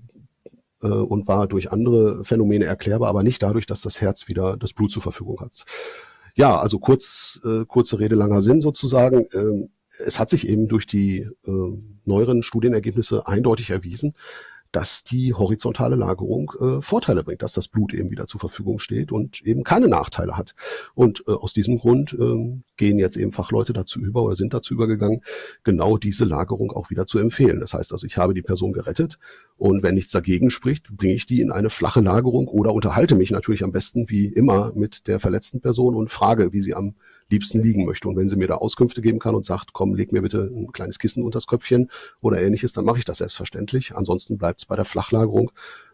äh, 0.83 0.87
und 0.87 1.27
war 1.27 1.47
durch 1.47 1.71
andere 1.71 2.23
Phänomene 2.23 2.65
erklärbar, 2.65 3.09
aber 3.09 3.23
nicht 3.23 3.41
dadurch, 3.41 3.65
dass 3.65 3.81
das 3.81 3.99
Herz 3.99 4.27
wieder 4.27 4.57
das 4.57 4.73
Blut 4.73 4.91
zur 4.91 5.01
Verfügung 5.01 5.39
hat. 5.39 5.65
Ja, 6.35 6.59
also 6.59 6.77
kurz, 6.77 7.39
äh, 7.43 7.65
kurze 7.65 7.99
Rede, 7.99 8.13
langer 8.13 8.43
Sinn 8.43 8.61
sozusagen. 8.61 9.25
Ähm, 9.33 9.69
es 10.05 10.19
hat 10.19 10.29
sich 10.29 10.47
eben 10.47 10.67
durch 10.67 10.85
die 10.85 11.21
äh, 11.47 11.81
neueren 12.03 12.43
Studienergebnisse 12.43 13.25
eindeutig 13.25 13.71
erwiesen, 13.71 14.13
dass 14.75 15.05
die 15.05 15.33
horizontale 15.33 15.95
Lagerung 15.95 16.51
äh, 16.59 16.81
Vorteile 16.81 17.23
bringt, 17.23 17.41
dass 17.41 17.53
das 17.53 17.69
Blut 17.69 17.93
eben 17.93 18.09
wieder 18.09 18.25
zur 18.25 18.41
Verfügung 18.41 18.79
steht 18.79 19.13
und 19.13 19.41
eben 19.43 19.63
keine 19.63 19.87
Nachteile 19.87 20.35
hat. 20.35 20.53
Und 20.95 21.23
äh, 21.27 21.31
aus 21.31 21.53
diesem 21.53 21.77
Grund 21.77 22.11
äh, 22.11 22.61
gehen 22.75 22.99
jetzt 22.99 23.15
eben 23.15 23.31
Fachleute 23.31 23.71
dazu 23.71 24.01
über 24.01 24.23
oder 24.23 24.35
sind 24.35 24.53
dazu 24.53 24.73
übergegangen, 24.73 25.21
genau 25.63 25.97
diese 25.97 26.25
Lagerung 26.25 26.73
auch 26.73 26.89
wieder 26.89 27.05
zu 27.05 27.19
empfehlen. 27.19 27.61
Das 27.61 27.73
heißt 27.73 27.93
also, 27.93 28.05
ich 28.05 28.17
habe 28.17 28.33
die 28.33 28.41
Person 28.41 28.73
gerettet 28.73 29.17
und 29.55 29.81
wenn 29.81 29.95
nichts 29.95 30.11
dagegen 30.11 30.49
spricht, 30.49 30.89
bringe 30.97 31.13
ich 31.13 31.25
die 31.25 31.39
in 31.39 31.53
eine 31.53 31.69
flache 31.69 32.01
Lagerung 32.01 32.49
oder 32.49 32.73
unterhalte 32.73 33.15
mich 33.15 33.31
natürlich 33.31 33.63
am 33.63 33.71
besten 33.71 34.09
wie 34.09 34.25
immer 34.25 34.73
mit 34.75 35.07
der 35.07 35.19
verletzten 35.19 35.61
Person 35.61 35.95
und 35.95 36.09
frage, 36.09 36.51
wie 36.51 36.61
sie 36.61 36.75
am 36.75 36.95
liebsten 37.29 37.61
liegen 37.61 37.85
möchte. 37.85 38.07
Und 38.07 38.15
wenn 38.15 38.29
sie 38.29 38.35
mir 38.35 38.47
da 38.47 38.55
Auskünfte 38.55 39.01
geben 39.01 39.19
kann 39.19 39.35
und 39.35 39.45
sagt, 39.45 39.73
komm, 39.73 39.95
leg 39.95 40.11
mir 40.11 40.21
bitte 40.21 40.49
ein 40.53 40.71
kleines 40.71 40.99
Kissen 40.99 41.23
unters 41.23 41.47
Köpfchen 41.47 41.89
oder 42.21 42.41
ähnliches, 42.41 42.73
dann 42.73 42.85
mache 42.85 42.99
ich 42.99 43.05
das 43.05 43.17
selbstverständlich. 43.17 43.95
Ansonsten 43.95 44.37
bleibt 44.37 44.61
es 44.61 44.65
bei 44.65 44.75
der 44.75 44.85
Flachlagerung. 44.85 45.51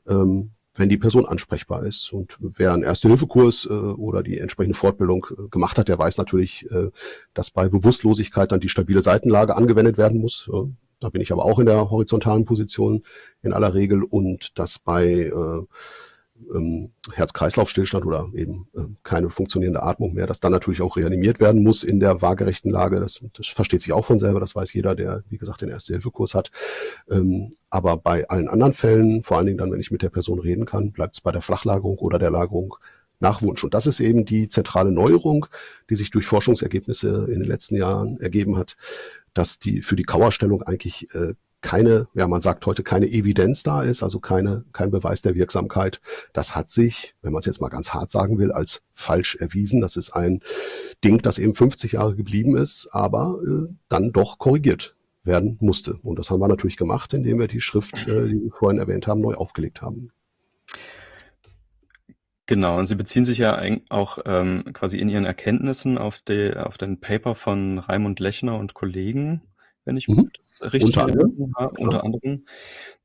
Ähm, 0.07 0.51
wenn 0.75 0.89
die 0.89 0.97
Person 0.97 1.25
ansprechbar 1.25 1.85
ist. 1.85 2.13
Und 2.13 2.37
wer 2.39 2.73
einen 2.73 2.83
Erste-Hilfe-Kurs 2.83 3.67
äh, 3.69 3.73
oder 3.73 4.23
die 4.23 4.37
entsprechende 4.37 4.77
Fortbildung 4.77 5.27
äh, 5.31 5.49
gemacht 5.49 5.77
hat, 5.77 5.89
der 5.89 5.99
weiß 5.99 6.17
natürlich, 6.17 6.69
äh, 6.71 6.89
dass 7.33 7.51
bei 7.51 7.67
Bewusstlosigkeit 7.67 8.51
dann 8.51 8.61
die 8.61 8.69
stabile 8.69 9.01
Seitenlage 9.01 9.55
angewendet 9.55 9.97
werden 9.97 10.21
muss. 10.21 10.49
Äh, 10.53 10.67
da 11.01 11.09
bin 11.09 11.21
ich 11.21 11.31
aber 11.31 11.45
auch 11.45 11.59
in 11.59 11.65
der 11.65 11.89
horizontalen 11.89 12.45
Position 12.45 13.03
in 13.41 13.53
aller 13.53 13.73
Regel 13.73 14.03
und 14.03 14.57
dass 14.59 14.79
bei 14.79 15.05
äh, 15.05 15.65
ähm, 16.53 16.91
Herz-Kreislauf-Stillstand 17.13 18.05
oder 18.05 18.29
eben 18.33 18.67
äh, 18.75 18.81
keine 19.03 19.29
funktionierende 19.29 19.83
Atmung 19.83 20.13
mehr, 20.13 20.27
dass 20.27 20.39
dann 20.39 20.51
natürlich 20.51 20.81
auch 20.81 20.97
reanimiert 20.97 21.39
werden 21.39 21.63
muss 21.63 21.83
in 21.83 21.99
der 21.99 22.21
waagerechten 22.21 22.71
Lage. 22.71 22.99
Das, 22.99 23.21
das 23.33 23.47
versteht 23.47 23.81
sich 23.81 23.93
auch 23.93 24.05
von 24.05 24.19
selber, 24.19 24.39
das 24.39 24.55
weiß 24.55 24.73
jeder, 24.73 24.95
der, 24.95 25.23
wie 25.29 25.37
gesagt, 25.37 25.61
den 25.61 25.69
Erste-Hilfe-Kurs 25.69 26.35
hat. 26.35 26.51
Ähm, 27.09 27.51
aber 27.69 27.97
bei 27.97 28.27
allen 28.29 28.47
anderen 28.47 28.73
Fällen, 28.73 29.23
vor 29.23 29.37
allen 29.37 29.45
Dingen 29.45 29.57
dann, 29.57 29.71
wenn 29.71 29.79
ich 29.79 29.91
mit 29.91 30.01
der 30.01 30.09
Person 30.09 30.39
reden 30.39 30.65
kann, 30.65 30.91
bleibt 30.91 31.15
es 31.15 31.21
bei 31.21 31.31
der 31.31 31.41
Flachlagerung 31.41 31.97
oder 31.97 32.19
der 32.19 32.31
Lagerung 32.31 32.75
nach 33.19 33.41
Wunsch. 33.41 33.63
Und 33.63 33.73
das 33.73 33.87
ist 33.87 33.99
eben 33.99 34.25
die 34.25 34.47
zentrale 34.47 34.91
Neuerung, 34.91 35.45
die 35.89 35.95
sich 35.95 36.09
durch 36.11 36.25
Forschungsergebnisse 36.25 37.27
in 37.31 37.39
den 37.39 37.47
letzten 37.47 37.75
Jahren 37.75 38.19
ergeben 38.19 38.57
hat, 38.57 38.75
dass 39.33 39.59
die 39.59 39.81
für 39.81 39.95
die 39.95 40.03
Kauerstellung 40.03 40.63
eigentlich 40.63 41.13
äh, 41.15 41.35
keine, 41.61 42.07
ja, 42.13 42.27
man 42.27 42.41
sagt 42.41 42.65
heute 42.65 42.83
keine 42.83 43.07
Evidenz 43.07 43.63
da 43.63 43.83
ist, 43.83 44.03
also 44.03 44.19
keine, 44.19 44.65
kein 44.73 44.91
Beweis 44.91 45.21
der 45.21 45.35
Wirksamkeit. 45.35 46.01
Das 46.33 46.55
hat 46.55 46.69
sich, 46.69 47.15
wenn 47.21 47.31
man 47.31 47.39
es 47.39 47.45
jetzt 47.45 47.61
mal 47.61 47.69
ganz 47.69 47.93
hart 47.93 48.09
sagen 48.09 48.37
will, 48.39 48.51
als 48.51 48.81
falsch 48.91 49.35
erwiesen. 49.35 49.81
Das 49.81 49.95
ist 49.95 50.11
ein 50.11 50.41
Ding, 51.03 51.21
das 51.21 51.39
eben 51.39 51.53
50 51.53 51.93
Jahre 51.93 52.15
geblieben 52.15 52.57
ist, 52.57 52.89
aber 52.91 53.39
äh, 53.45 53.73
dann 53.89 54.11
doch 54.11 54.37
korrigiert 54.37 54.95
werden 55.23 55.57
musste. 55.61 55.93
Und 56.03 56.17
das 56.17 56.31
haben 56.31 56.39
wir 56.39 56.47
natürlich 56.47 56.77
gemacht, 56.77 57.13
indem 57.13 57.39
wir 57.39 57.47
die 57.47 57.61
Schrift, 57.61 58.07
äh, 58.07 58.27
die 58.27 58.41
wir 58.41 58.51
vorhin 58.51 58.79
erwähnt 58.79 59.07
haben, 59.07 59.21
neu 59.21 59.35
aufgelegt 59.35 59.81
haben. 59.81 60.11
Genau, 62.47 62.77
und 62.79 62.87
Sie 62.87 62.95
beziehen 62.95 63.23
sich 63.23 63.37
ja 63.37 63.61
auch 63.89 64.17
ähm, 64.25 64.65
quasi 64.73 64.97
in 64.97 65.07
Ihren 65.07 65.23
Erkenntnissen 65.23 65.97
auf, 65.97 66.19
die, 66.19 66.53
auf 66.53 66.77
den 66.77 66.99
Paper 66.99 67.33
von 67.33 67.77
Raimund 67.77 68.19
Lechner 68.19 68.57
und 68.57 68.73
Kollegen, 68.73 69.41
wenn 69.91 69.97
ich 69.97 70.07
mhm. 70.07 70.31
das 70.37 70.73
richtig 70.73 70.97
unter 70.97 71.03
anderem, 71.03 71.53
habe, 71.57 71.75
genau. 71.75 71.87
unter 71.87 72.03
anderem. 72.03 72.45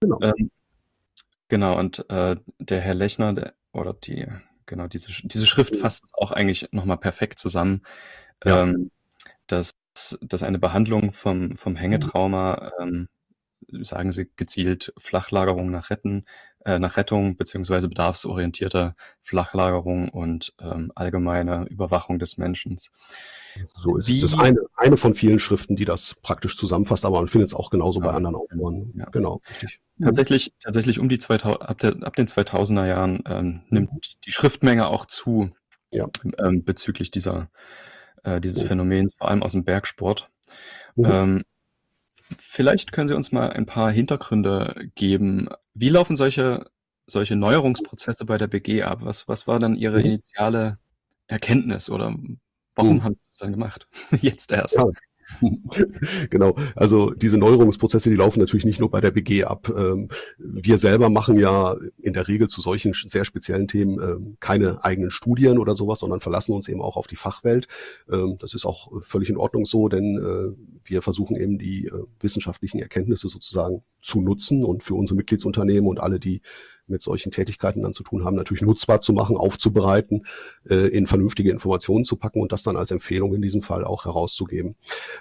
Genau. 0.01 0.20
Ähm, 0.22 0.51
genau, 1.49 1.79
und 1.79 2.09
äh, 2.09 2.37
der 2.61 2.81
Herr 2.81 2.94
Lechner, 2.94 3.33
der, 3.33 3.55
oder 3.72 3.92
die, 3.92 4.27
genau, 4.66 4.87
diese, 4.87 5.11
diese 5.27 5.46
Schrift 5.46 5.75
fasst 5.75 6.05
auch 6.12 6.31
eigentlich 6.31 6.68
nochmal 6.70 6.99
perfekt 6.99 7.40
zusammen, 7.40 7.83
ja. 8.44 8.62
ähm, 8.62 8.92
dass, 9.49 9.72
dass 10.20 10.42
eine 10.44 10.61
Behandlung 10.61 11.12
vom, 11.12 11.57
vom 11.57 11.75
Hängetrauma, 11.75 12.70
ähm, 12.81 13.09
sagen 13.68 14.12
Sie 14.12 14.31
gezielt 14.37 14.92
Flachlagerung 14.96 15.70
nach 15.70 15.90
Retten, 15.90 16.25
äh, 16.67 16.81
nach 16.81 16.97
Rettung 16.97 17.37
beziehungsweise 17.37 17.89
bedarfsorientierter 17.89 18.97
Flachlagerung 19.23 20.09
und 20.09 20.53
ähm, 20.61 20.91
allgemeine 20.97 21.67
Überwachung 21.69 22.19
des 22.19 22.39
Menschen. 22.39 22.77
So 23.69 23.97
ist 23.97 24.09
Wie, 24.09 24.13
es. 24.13 24.21
Das 24.23 24.33
ist 24.33 24.41
eine, 24.41 24.59
eine 24.75 24.97
von 24.97 25.15
vielen 25.15 25.39
Schriften, 25.39 25.77
die 25.77 25.85
das 25.85 26.17
praktisch 26.23 26.57
zusammenfasst, 26.57 27.07
aber 27.07 27.19
man 27.19 27.29
findet 27.29 27.49
es 27.49 27.55
auch 27.55 27.71
genauso 27.71 28.01
ja, 28.01 28.07
bei 28.07 28.13
anderen 28.13 28.35
Autoren. 28.35 28.93
Ja. 28.97 29.05
Genau, 29.11 29.41
richtig. 29.49 29.81
Tatsächlich, 30.03 30.53
tatsächlich 30.61 30.99
um 30.99 31.09
die 31.09 31.19
2000, 31.19 31.63
ab, 31.63 31.79
der, 31.79 32.03
ab 32.03 32.17
den 32.17 32.27
2000er 32.27 32.87
Jahren 32.87 33.23
ähm, 33.27 33.63
nimmt 33.71 34.27
die 34.27 34.33
Schriftmenge 34.33 34.89
auch 34.89 35.07
zu 35.07 35.51
ja. 35.93 36.07
ähm, 36.39 36.65
bezüglich 36.65 37.13
dieser, 37.13 37.49
äh, 38.25 38.41
dieses 38.41 38.65
oh. 38.65 38.67
Phänomens, 38.67 39.15
vor 39.17 39.29
allem 39.29 39.45
aus 39.45 39.53
dem 39.53 39.65
Bergsport. 39.65 40.31
Mhm. 40.97 41.05
Ähm, 41.07 41.45
Vielleicht 42.29 42.91
können 42.91 43.07
Sie 43.07 43.15
uns 43.15 43.31
mal 43.31 43.51
ein 43.51 43.67
paar 43.67 43.93
Hintergründe 43.93 44.91
geben. 44.97 45.49
Wie 45.79 45.91
laufen 45.91 46.17
solche, 46.17 46.71
solche 47.07 47.37
Neuerungsprozesse 47.37 48.25
bei 48.25 48.39
der 48.39 48.47
BG 48.47 48.83
ab? 48.83 49.01
Was, 49.03 49.29
was 49.29 49.47
war 49.47 49.59
dann 49.59 49.77
Ihre 49.77 49.99
mhm. 49.99 50.07
initiale 50.07 50.79
Erkenntnis 51.27 51.91
oder 51.91 52.15
warum 52.75 52.97
mhm. 52.97 53.05
haben 53.05 53.15
Sie 53.15 53.21
das 53.27 53.37
dann 53.39 53.53
gemacht? 53.53 53.87
Jetzt 54.23 54.53
erst. 54.53 54.79
Ja. 54.79 54.85
genau, 56.31 56.55
also 56.75 57.11
diese 57.11 57.39
Neuerungsprozesse, 57.39 58.11
die 58.11 58.17
laufen 58.17 58.41
natürlich 58.41 58.65
nicht 58.65 58.81
nur 58.81 58.91
bei 58.91 59.01
der 59.01 59.11
BG 59.11 59.45
ab. 59.45 59.73
Ähm, 59.77 60.09
wir 60.39 60.79
selber 60.79 61.11
machen 61.11 61.39
ja 61.39 61.77
in 62.03 62.12
der 62.12 62.29
Regel 62.29 62.49
zu 62.49 62.61
solchen 62.61 62.93
sehr 62.95 63.25
speziellen 63.25 63.69
Themen 63.69 64.01
ähm, 64.01 64.37
keine 64.41 64.85
eigenen 64.85 65.11
Studien 65.11 65.59
oder 65.59 65.75
sowas, 65.75 66.01
sondern 66.01 66.21
verlassen 66.21 66.53
uns 66.53 66.69
eben 66.69 66.81
auch 66.81 66.97
auf 66.97 67.07
die 67.07 67.17
Fachwelt. 67.17 67.67
Ähm, 68.11 68.37
das 68.39 68.55
ist 68.55 68.65
auch 68.65 68.91
völlig 69.03 69.29
in 69.29 69.37
Ordnung 69.37 69.65
so, 69.65 69.89
denn 69.89 70.17
äh, 70.17 70.89
wir 70.89 71.03
versuchen 71.03 71.37
eben 71.37 71.59
die 71.59 71.87
äh, 71.87 72.05
wissenschaftlichen 72.21 72.79
Erkenntnisse 72.79 73.29
sozusagen 73.29 73.83
zu 74.01 74.21
nutzen 74.21 74.65
und 74.65 74.83
für 74.83 74.95
unsere 74.95 75.17
Mitgliedsunternehmen 75.17 75.89
und 75.89 76.01
alle, 76.01 76.21
die 76.21 76.41
mit 76.88 77.03
solchen 77.03 77.33
Tätigkeiten 77.33 77.83
dann 77.83 77.92
zu 77.92 78.03
tun 78.03 78.25
haben, 78.25 78.37
natürlich 78.37 78.62
nutzbar 78.62 79.01
zu 79.01 79.12
machen, 79.12 79.37
aufzubereiten, 79.37 80.27
äh, 80.68 80.88
in 80.88 81.07
vernünftige 81.07 81.51
Informationen 81.51 82.05
zu 82.05 82.16
packen 82.16 82.40
und 82.40 82.53
das 82.53 82.62
dann 82.62 82.77
als 82.77 82.90
Empfehlung 82.90 83.35
in 83.35 83.42
diesem 83.42 83.62
Fall 83.62 83.85
auch 83.85 84.05
herauszugeben. 84.05 84.77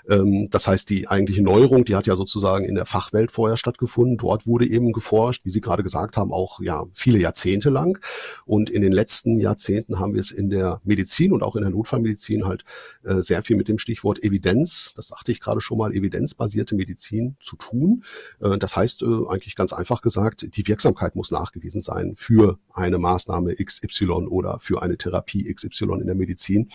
Ähm, 0.07 0.49
das 0.49 0.67
heißt, 0.67 0.89
die 0.89 1.07
eigentliche 1.07 1.41
Neuerung, 1.41 1.85
die 1.85 1.95
hat 1.95 2.07
ja 2.07 2.15
sozusagen 2.15 2.65
in 2.65 2.75
der 2.75 2.85
Fachwelt 2.85 3.31
vorher 3.31 3.57
stattgefunden. 3.57 4.17
Dort 4.17 4.47
wurde 4.47 4.67
eben 4.67 4.91
geforscht, 4.91 5.45
wie 5.45 5.49
Sie 5.49 5.61
gerade 5.61 5.83
gesagt 5.83 6.17
haben, 6.17 6.31
auch 6.31 6.59
ja 6.61 6.85
viele 6.93 7.19
Jahrzehnte 7.19 7.69
lang. 7.69 7.99
Und 8.45 8.69
in 8.69 8.81
den 8.81 8.91
letzten 8.91 9.39
Jahrzehnten 9.39 9.99
haben 9.99 10.13
wir 10.13 10.21
es 10.21 10.31
in 10.31 10.49
der 10.49 10.79
Medizin 10.83 11.33
und 11.33 11.43
auch 11.43 11.55
in 11.55 11.61
der 11.61 11.71
Notfallmedizin 11.71 12.45
halt 12.45 12.63
äh, 13.03 13.21
sehr 13.21 13.41
viel 13.43 13.55
mit 13.55 13.67
dem 13.67 13.77
Stichwort 13.77 14.23
Evidenz, 14.23 14.93
das 14.95 15.07
sagte 15.07 15.31
ich 15.31 15.39
gerade 15.39 15.61
schon 15.61 15.77
mal, 15.77 15.93
evidenzbasierte 15.93 16.75
Medizin 16.75 17.37
zu 17.39 17.55
tun. 17.55 18.03
Äh, 18.39 18.57
das 18.57 18.75
heißt 18.75 19.01
äh, 19.01 19.05
eigentlich 19.29 19.55
ganz 19.55 19.73
einfach 19.73 20.01
gesagt, 20.01 20.55
die 20.55 20.67
Wirksamkeit 20.67 21.15
muss 21.15 21.31
nach 21.31 21.54
nachgewiesen 21.55 21.81
sein 21.81 22.13
für 22.15 22.59
eine 22.73 22.97
Maßnahme 22.97 23.55
XY 23.55 24.27
oder 24.29 24.59
für 24.59 24.81
eine 24.81 24.97
Therapie 24.97 25.51
XY 25.51 25.99
in 26.01 26.07
der 26.07 26.15
Medizin. 26.15 26.69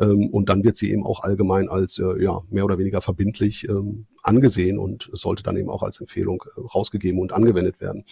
Ähm, 0.00 0.28
und 0.30 0.48
dann 0.48 0.64
wird 0.64 0.76
sie 0.76 0.90
eben 0.90 1.04
auch 1.04 1.22
allgemein 1.22 1.68
als 1.68 1.98
äh, 1.98 2.22
ja, 2.22 2.40
mehr 2.50 2.64
oder 2.64 2.78
weniger 2.78 3.00
verbindlich 3.00 3.68
ähm, 3.68 4.06
angesehen 4.22 4.78
und 4.78 5.10
sollte 5.12 5.42
dann 5.42 5.56
eben 5.56 5.68
auch 5.68 5.82
als 5.82 6.00
Empfehlung 6.00 6.42
äh, 6.56 6.60
rausgegeben 6.60 7.20
und 7.20 7.32
angewendet 7.32 7.80
werden. 7.80 8.04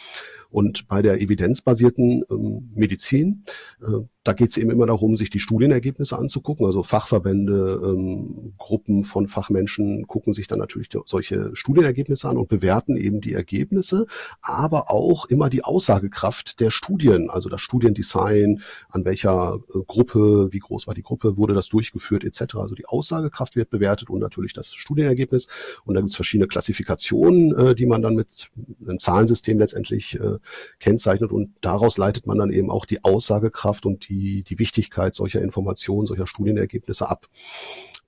Und 0.50 0.88
bei 0.88 1.02
der 1.02 1.20
evidenzbasierten 1.20 2.24
ähm, 2.30 2.70
Medizin, 2.74 3.44
äh, 3.80 4.04
da 4.22 4.34
geht 4.34 4.50
es 4.50 4.58
eben 4.58 4.70
immer 4.70 4.86
darum, 4.86 5.16
sich 5.16 5.30
die 5.30 5.40
Studienergebnisse 5.40 6.18
anzugucken. 6.18 6.66
Also 6.66 6.82
Fachverbände, 6.82 7.80
ähm, 7.82 8.52
Gruppen 8.58 9.02
von 9.02 9.28
Fachmenschen 9.28 10.06
gucken 10.06 10.34
sich 10.34 10.46
dann 10.46 10.58
natürlich 10.58 10.88
solche 11.06 11.50
Studienergebnisse 11.54 12.28
an 12.28 12.36
und 12.36 12.48
bewerten 12.48 12.96
eben 12.96 13.22
die 13.22 13.32
Ergebnisse, 13.32 14.06
aber 14.42 14.90
auch 14.90 15.24
immer 15.26 15.48
die 15.48 15.64
Aussagekraft 15.64 16.60
der 16.60 16.70
Studien, 16.70 17.30
also 17.30 17.48
das 17.48 17.62
Studiendesign, 17.62 18.60
an 18.90 19.04
welcher 19.04 19.58
äh, 19.74 19.78
Gruppe, 19.86 20.52
wie 20.52 20.58
groß 20.58 20.86
war 20.86 20.94
die 20.94 21.02
Gruppe, 21.02 21.36
wurde 21.38 21.54
das 21.54 21.68
durchgeführt 21.68 22.24
etc. 22.24 22.56
Also 22.56 22.74
die 22.74 22.86
Aussagekraft 22.86 23.56
wird 23.56 23.70
bewertet 23.70 24.10
und 24.10 24.20
natürlich 24.20 24.52
das 24.52 24.74
Studienergebnis. 24.74 25.46
Und 25.84 25.99
da 26.00 26.02
gibt 26.02 26.12
es 26.12 26.16
verschiedene 26.16 26.48
Klassifikationen, 26.48 27.54
äh, 27.56 27.74
die 27.74 27.86
man 27.86 28.00
dann 28.00 28.14
mit 28.14 28.50
einem 28.86 28.98
Zahlensystem 28.98 29.58
letztendlich 29.58 30.18
äh, 30.18 30.38
kennzeichnet 30.78 31.30
und 31.30 31.50
daraus 31.60 31.98
leitet 31.98 32.26
man 32.26 32.38
dann 32.38 32.50
eben 32.50 32.70
auch 32.70 32.86
die 32.86 33.04
Aussagekraft 33.04 33.84
und 33.84 34.08
die, 34.08 34.42
die 34.44 34.58
Wichtigkeit 34.58 35.14
solcher 35.14 35.42
Informationen, 35.42 36.06
solcher 36.06 36.26
Studienergebnisse 36.26 37.08
ab. 37.08 37.28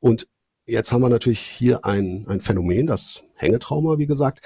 Und 0.00 0.26
jetzt 0.66 0.92
haben 0.92 1.02
wir 1.02 1.10
natürlich 1.10 1.40
hier 1.40 1.84
ein, 1.84 2.24
ein 2.28 2.40
Phänomen, 2.40 2.86
das 2.86 3.24
Hängetrauma, 3.42 3.98
wie 3.98 4.06
gesagt, 4.06 4.40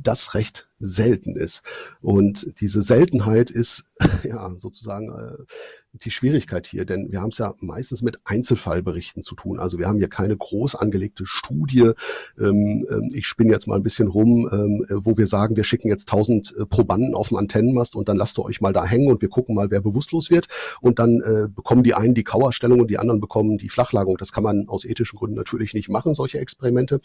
das 0.00 0.34
recht 0.34 0.68
selten 0.82 1.36
ist. 1.36 1.62
Und 2.00 2.60
diese 2.60 2.82
Seltenheit 2.82 3.50
ist 3.50 3.84
ja 4.24 4.50
sozusagen 4.56 5.10
äh, 5.10 5.42
die 5.92 6.10
Schwierigkeit 6.10 6.66
hier, 6.66 6.84
denn 6.84 7.12
wir 7.12 7.20
haben 7.20 7.28
es 7.28 7.38
ja 7.38 7.54
meistens 7.60 8.02
mit 8.02 8.18
Einzelfallberichten 8.24 9.22
zu 9.22 9.34
tun. 9.34 9.60
Also 9.60 9.78
wir 9.78 9.86
haben 9.86 9.98
hier 9.98 10.08
keine 10.08 10.36
groß 10.36 10.74
angelegte 10.74 11.24
Studie. 11.26 11.92
Ähm, 12.38 12.86
ähm, 12.90 13.10
ich 13.12 13.26
spinne 13.26 13.52
jetzt 13.52 13.66
mal 13.68 13.76
ein 13.76 13.82
bisschen 13.82 14.08
rum, 14.08 14.48
ähm, 14.50 14.86
wo 14.88 15.16
wir 15.18 15.26
sagen, 15.26 15.56
wir 15.56 15.64
schicken 15.64 15.88
jetzt 15.88 16.08
tausend 16.08 16.54
äh, 16.58 16.66
Probanden 16.66 17.14
auf 17.14 17.28
den 17.28 17.38
Antennenmast 17.38 17.94
und 17.94 18.08
dann 18.08 18.16
lasst 18.16 18.38
ihr 18.38 18.44
euch 18.44 18.60
mal 18.60 18.72
da 18.72 18.84
hängen 18.84 19.08
und 19.08 19.22
wir 19.22 19.28
gucken 19.28 19.54
mal, 19.54 19.70
wer 19.70 19.82
bewusstlos 19.82 20.30
wird. 20.30 20.48
Und 20.80 20.98
dann 20.98 21.20
äh, 21.20 21.48
bekommen 21.48 21.84
die 21.84 21.94
einen 21.94 22.14
die 22.14 22.24
Kauerstellung 22.24 22.80
und 22.80 22.90
die 22.90 22.98
anderen 22.98 23.20
bekommen 23.20 23.58
die 23.58 23.68
Flachlagung. 23.68 24.16
Das 24.16 24.32
kann 24.32 24.42
man 24.42 24.68
aus 24.68 24.84
ethischen 24.84 25.18
Gründen 25.18 25.36
natürlich 25.36 25.74
nicht 25.74 25.90
machen, 25.90 26.14
solche 26.14 26.38
Experimente. 26.38 27.00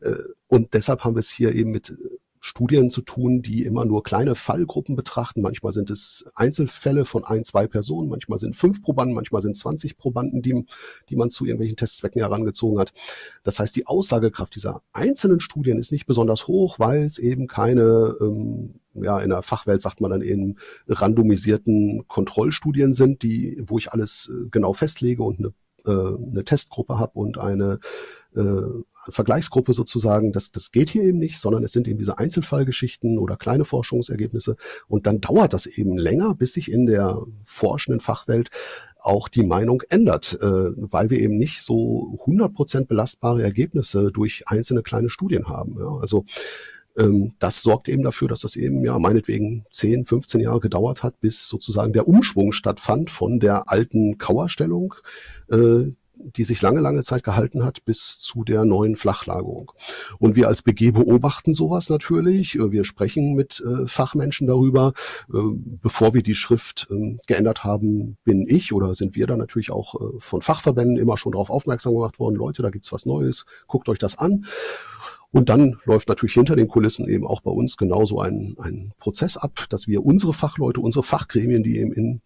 Äh, 0.00 0.14
und 0.48 0.74
deshalb 0.82 1.04
haben 1.04 1.14
wir 1.14 1.20
es 1.20 1.30
hier 1.30 1.54
eben 1.54 1.70
mit 1.70 1.96
Studien 2.44 2.90
zu 2.90 3.02
tun, 3.02 3.40
die 3.40 3.64
immer 3.64 3.84
nur 3.84 4.02
kleine 4.02 4.34
Fallgruppen 4.34 4.96
betrachten. 4.96 5.42
Manchmal 5.42 5.72
sind 5.72 5.90
es 5.90 6.24
Einzelfälle 6.34 7.04
von 7.04 7.22
ein, 7.22 7.44
zwei 7.44 7.68
Personen, 7.68 8.08
manchmal 8.08 8.40
sind 8.40 8.56
fünf 8.56 8.82
Probanden, 8.82 9.14
manchmal 9.14 9.40
sind 9.42 9.56
20 9.56 9.96
Probanden, 9.96 10.42
die, 10.42 10.66
die 11.08 11.14
man 11.14 11.30
zu 11.30 11.44
irgendwelchen 11.44 11.76
Testzwecken 11.76 12.20
herangezogen 12.20 12.80
hat. 12.80 12.92
Das 13.44 13.60
heißt, 13.60 13.76
die 13.76 13.86
Aussagekraft 13.86 14.56
dieser 14.56 14.82
einzelnen 14.92 15.38
Studien 15.38 15.78
ist 15.78 15.92
nicht 15.92 16.06
besonders 16.06 16.48
hoch, 16.48 16.80
weil 16.80 17.04
es 17.04 17.18
eben 17.18 17.46
keine 17.46 18.16
ähm, 18.20 18.80
ja, 18.94 19.20
in 19.20 19.30
der 19.30 19.42
Fachwelt 19.42 19.80
sagt 19.80 20.00
man 20.00 20.10
dann 20.10 20.22
eben 20.22 20.56
randomisierten 20.88 22.08
Kontrollstudien 22.08 22.92
sind, 22.92 23.22
die, 23.22 23.62
wo 23.64 23.78
ich 23.78 23.92
alles 23.92 24.30
äh, 24.32 24.48
genau 24.50 24.72
festlege 24.72 25.22
und 25.22 25.38
eine, 25.38 25.52
äh, 25.86 26.30
eine 26.30 26.44
Testgruppe 26.44 26.98
habe 26.98 27.12
und 27.20 27.38
eine 27.38 27.78
äh, 28.36 28.82
Vergleichsgruppe 29.10 29.74
sozusagen, 29.74 30.32
das, 30.32 30.50
das 30.50 30.72
geht 30.72 30.90
hier 30.90 31.02
eben 31.02 31.18
nicht, 31.18 31.38
sondern 31.38 31.64
es 31.64 31.72
sind 31.72 31.88
eben 31.88 31.98
diese 31.98 32.18
Einzelfallgeschichten 32.18 33.18
oder 33.18 33.36
kleine 33.36 33.64
Forschungsergebnisse 33.64 34.56
und 34.88 35.06
dann 35.06 35.20
dauert 35.20 35.52
das 35.52 35.66
eben 35.66 35.96
länger, 35.96 36.34
bis 36.34 36.54
sich 36.54 36.70
in 36.70 36.86
der 36.86 37.22
forschenden 37.42 38.00
Fachwelt 38.00 38.50
auch 38.98 39.28
die 39.28 39.42
Meinung 39.42 39.82
ändert, 39.88 40.38
äh, 40.40 40.46
weil 40.46 41.10
wir 41.10 41.18
eben 41.18 41.36
nicht 41.36 41.62
so 41.62 42.18
100% 42.24 42.86
belastbare 42.86 43.42
Ergebnisse 43.42 44.12
durch 44.12 44.44
einzelne 44.46 44.82
kleine 44.82 45.08
Studien 45.08 45.48
haben. 45.48 45.76
Ja. 45.78 45.98
Also 46.00 46.24
Ähm, 46.96 47.32
das 47.38 47.62
sorgt 47.62 47.88
eben 47.88 48.02
dafür, 48.02 48.28
dass 48.28 48.40
das 48.40 48.56
eben 48.56 48.84
ja 48.84 48.98
meinetwegen 48.98 49.64
10, 49.72 50.04
15 50.04 50.40
Jahre 50.40 50.60
gedauert 50.60 51.02
hat, 51.02 51.20
bis 51.20 51.48
sozusagen 51.48 51.92
der 51.92 52.06
Umschwung 52.06 52.52
stattfand 52.52 53.10
von 53.10 53.40
der 53.40 53.70
alten 53.70 54.18
Kauerstellung, 54.18 54.94
äh, 55.50 55.92
die 56.14 56.44
sich 56.44 56.62
lange, 56.62 56.80
lange 56.80 57.02
Zeit 57.02 57.24
gehalten 57.24 57.64
hat, 57.64 57.84
bis 57.84 58.18
zu 58.20 58.44
der 58.44 58.64
neuen 58.64 58.96
Flachlagerung. 58.96 59.72
Und 60.18 60.36
wir 60.36 60.48
als 60.48 60.62
BG 60.62 60.92
beobachten 60.92 61.54
sowas 61.54 61.88
natürlich. 61.88 62.54
Wir 62.54 62.84
sprechen 62.84 63.34
mit 63.34 63.60
äh, 63.60 63.86
Fachmenschen 63.86 64.46
darüber. 64.46 64.92
Äh, 65.32 65.38
bevor 65.82 66.14
wir 66.14 66.22
die 66.22 66.34
Schrift 66.34 66.86
äh, 66.90 67.16
geändert 67.26 67.64
haben, 67.64 68.16
bin 68.24 68.46
ich 68.48 68.72
oder 68.72 68.94
sind 68.94 69.16
wir 69.16 69.26
da 69.26 69.36
natürlich 69.36 69.70
auch 69.70 69.94
äh, 69.94 70.18
von 70.18 70.42
Fachverbänden 70.42 70.98
immer 70.98 71.16
schon 71.16 71.32
darauf 71.32 71.50
aufmerksam 71.50 71.94
gemacht 71.94 72.18
worden. 72.18 72.36
Leute, 72.36 72.62
da 72.62 72.70
gibt's 72.70 72.92
was 72.92 73.06
Neues, 73.06 73.46
guckt 73.66 73.88
euch 73.88 73.98
das 73.98 74.18
an. 74.18 74.44
Und 75.30 75.48
dann 75.48 75.78
läuft 75.86 76.08
natürlich 76.08 76.34
hinter 76.34 76.56
den 76.56 76.68
Kulissen 76.68 77.08
eben 77.08 77.26
auch 77.26 77.40
bei 77.40 77.50
uns 77.50 77.78
genauso 77.78 78.20
ein, 78.20 78.54
ein 78.58 78.92
Prozess 78.98 79.38
ab, 79.38 79.64
dass 79.70 79.88
wir 79.88 80.04
unsere 80.04 80.34
Fachleute, 80.34 80.80
unsere 80.80 81.02
Fachgremien, 81.02 81.62
die 81.62 81.78
eben 81.78 81.92
in 81.92 82.20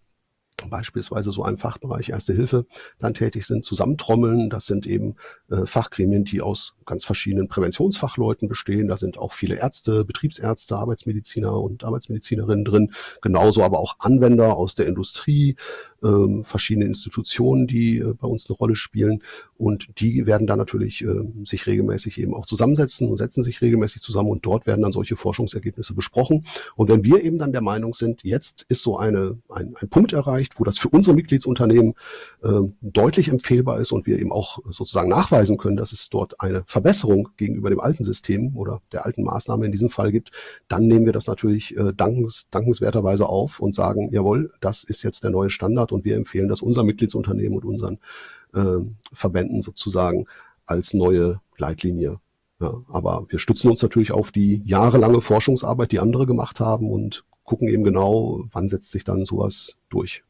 beispielsweise 0.71 1.33
so 1.33 1.43
einem 1.43 1.59
Fachbereich 1.59 2.11
Erste 2.11 2.35
Hilfe 2.35 2.67
dann 2.99 3.15
tätig 3.15 3.47
sind, 3.47 3.65
zusammentrommeln. 3.65 4.51
Das 4.51 4.67
sind 4.67 4.87
eben 4.87 5.17
äh, 5.51 5.67
Fachgremien, 5.67 6.25
die 6.25 6.41
aus 6.41 6.75
ganz 6.85 7.05
verschiedenen 7.05 7.49
Präventionsfachleuten 7.49 8.49
bestehen. 8.49 8.89
Da 8.89 8.97
sind 8.97 9.19
auch 9.19 9.33
viele 9.33 9.57
Ärzte, 9.57 10.05
Betriebsärzte, 10.05 10.77
Arbeitsmediziner 10.77 11.61
und 11.61 11.85
Arbeitsmedizinerinnen 11.85 12.65
drin, 12.65 12.91
genauso 13.21 13.63
aber 13.63 13.79
auch 13.79 13.97
Anwender 13.99 14.57
aus 14.57 14.75
der 14.75 14.87
Industrie, 14.87 15.57
ähm, 16.03 16.45
verschiedene 16.45 16.87
Institutionen, 16.87 17.67
die 17.67 17.99
äh, 17.99 18.15
bei 18.15 18.29
uns 18.29 18.49
eine 18.49 18.57
Rolle 18.57 18.77
spielen. 18.77 19.23
Und 19.59 20.01
die 20.01 20.27
werden 20.27 20.47
dann 20.47 20.59
natürlich 20.59 21.03
äh, 21.03 21.07
sich 21.45 21.67
regelmäßig 21.67 22.21
eben 22.21 22.35
auch 22.35 22.47
zusammensetzen 22.47 23.09
und 23.09 23.17
setzen 23.17 23.43
sich 23.43 23.61
regelmäßig 23.61 24.03
zusammen 24.03 24.31
und 24.31 24.45
dort 24.47 24.67
werden 24.67 24.83
dann 24.83 24.93
solche 24.93 25.17
Forschungsergebnisse 25.17 25.95
besprochen. 25.95 26.45
Und 26.77 26.89
wenn 26.89 27.05
wir 27.05 27.23
eben 27.23 27.39
dann 27.39 27.53
der 27.53 27.63
Meinung 27.63 27.95
sind, 27.95 28.23
jetzt 28.23 28.65
ist 28.69 28.83
so 28.83 28.97
eine, 28.99 29.39
ein, 29.49 29.75
ein 29.81 29.89
Punkt 29.89 30.13
erreicht, 30.13 30.56
wo 30.59 30.65
das 30.65 30.79
für 30.79 30.89
unsere 30.89 31.15
Mitgliedsunternehmen 31.15 31.95
äh, 32.43 32.61
deutlich 32.81 33.29
empfehlbar 33.29 33.81
ist 33.81 33.93
und 33.93 34.07
wir 34.07 34.19
eben 34.19 34.33
auch 34.33 34.59
sozusagen 34.71 35.09
nachweisen 35.09 35.57
können, 35.57 35.77
dass 35.77 35.93
es 35.93 36.09
dort 36.11 36.41
eine 36.41 36.65
Verbesserung 36.67 37.29
gegenüber 37.37 37.71
dem 37.71 37.81
alten 37.81 38.05
System 38.05 38.57
oder 38.57 38.81
der 38.93 39.07
alten 39.07 39.23
Maßnahme 39.23 39.67
in 39.67 39.73
diesem 39.73 39.91
Fall 39.91 40.13
gibt, 40.13 40.31
dann 40.69 40.87
nehmen 40.87 41.07
wir 41.07 41.13
das 41.13 41.27
natürlich 41.27 41.77
äh, 41.77 41.93
dankens, 41.97 42.47
dankenswerterweise 42.51 43.27
auf 43.29 43.61
und 43.61 43.75
sagen, 43.75 44.11
jawohl, 44.13 44.51
das 44.61 44.85
ist 44.85 45.03
jetzt 45.03 45.25
der 45.25 45.31
neue 45.31 45.51
Standard 45.51 45.93
und 45.93 46.05
wir 46.05 46.17
empfehlen 46.17 46.49
das 46.49 46.63
unserem 46.63 46.87
Mitgliedsunternehmen 46.87 47.59
und 47.59 47.65
unseren 47.65 47.99
äh, 48.55 48.85
Verbänden 49.13 49.63
sozusagen 49.63 50.27
als 50.67 50.95
neue 50.95 51.41
Leitlinie. 51.59 52.19
Ja, 52.61 52.73
aber 52.89 53.27
wir 53.29 53.39
stützen 53.39 53.71
uns 53.71 53.83
natürlich 53.83 54.13
auf 54.13 54.33
die 54.33 54.63
jahrelange 54.65 55.21
Forschungsarbeit, 55.21 55.93
die 55.93 56.01
andere 56.01 56.25
gemacht 56.25 56.59
haben 56.59 56.91
und 56.91 57.25
gucken 57.45 57.69
eben 57.69 57.85
genau, 57.85 58.45
wann 58.51 58.69
setzt 58.69 58.91
sich 58.91 59.05
dann 59.05 59.25
sowas 59.25 59.77
durch 59.91 60.25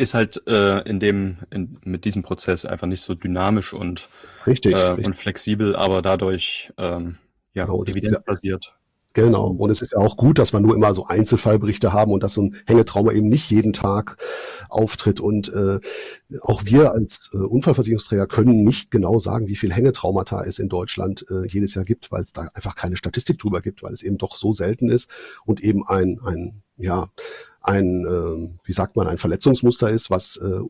ist 0.00 0.14
halt 0.14 0.46
äh, 0.46 0.80
in 0.88 0.98
dem, 1.00 1.38
in, 1.50 1.78
mit 1.84 2.04
diesem 2.04 2.22
Prozess 2.22 2.64
einfach 2.64 2.86
nicht 2.86 3.02
so 3.02 3.14
dynamisch 3.14 3.72
und, 3.72 4.08
richtig, 4.46 4.74
äh, 4.74 4.78
richtig. 4.78 5.06
und 5.06 5.14
flexibel, 5.16 5.76
aber 5.76 6.02
dadurch 6.02 6.72
ähm, 6.78 7.18
ja, 7.52 7.66
genau, 7.66 7.84
evidenzbasiert. 7.84 8.74
Genau. 9.12 9.48
Und 9.48 9.70
es 9.70 9.82
ist 9.82 9.92
ja 9.92 9.98
auch 9.98 10.16
gut, 10.16 10.38
dass 10.38 10.52
wir 10.52 10.60
nur 10.60 10.76
immer 10.76 10.94
so 10.94 11.04
Einzelfallberichte 11.06 11.92
haben 11.92 12.12
und 12.12 12.22
dass 12.22 12.34
so 12.34 12.42
ein 12.42 12.56
Hängetrauma 12.66 13.10
eben 13.10 13.28
nicht 13.28 13.50
jeden 13.50 13.72
Tag 13.72 14.16
auftritt. 14.68 15.18
Und 15.18 15.48
äh, 15.52 15.80
auch 16.42 16.64
wir 16.64 16.92
als 16.92 17.30
äh, 17.34 17.38
Unfallversicherungsträger 17.38 18.28
können 18.28 18.62
nicht 18.62 18.92
genau 18.92 19.18
sagen, 19.18 19.48
wie 19.48 19.56
viel 19.56 19.72
Hängetraumata 19.72 20.44
es 20.44 20.60
in 20.60 20.68
Deutschland 20.68 21.26
äh, 21.28 21.44
jedes 21.48 21.74
Jahr 21.74 21.84
gibt, 21.84 22.12
weil 22.12 22.22
es 22.22 22.32
da 22.32 22.48
einfach 22.54 22.76
keine 22.76 22.96
Statistik 22.96 23.38
drüber 23.38 23.60
gibt, 23.60 23.82
weil 23.82 23.92
es 23.92 24.02
eben 24.02 24.16
doch 24.16 24.36
so 24.36 24.52
selten 24.52 24.88
ist 24.88 25.10
und 25.44 25.60
eben 25.60 25.84
ein, 25.88 26.20
ein 26.24 26.62
ja, 26.76 27.08
ein, 27.62 28.06
äh, 28.06 28.66
wie 28.66 28.72
sagt 28.72 28.96
man, 28.96 29.06
ein 29.06 29.18
Verletzungsmuster 29.18 29.90
ist, 29.90 30.10
was 30.10 30.36
äh, 30.38 30.60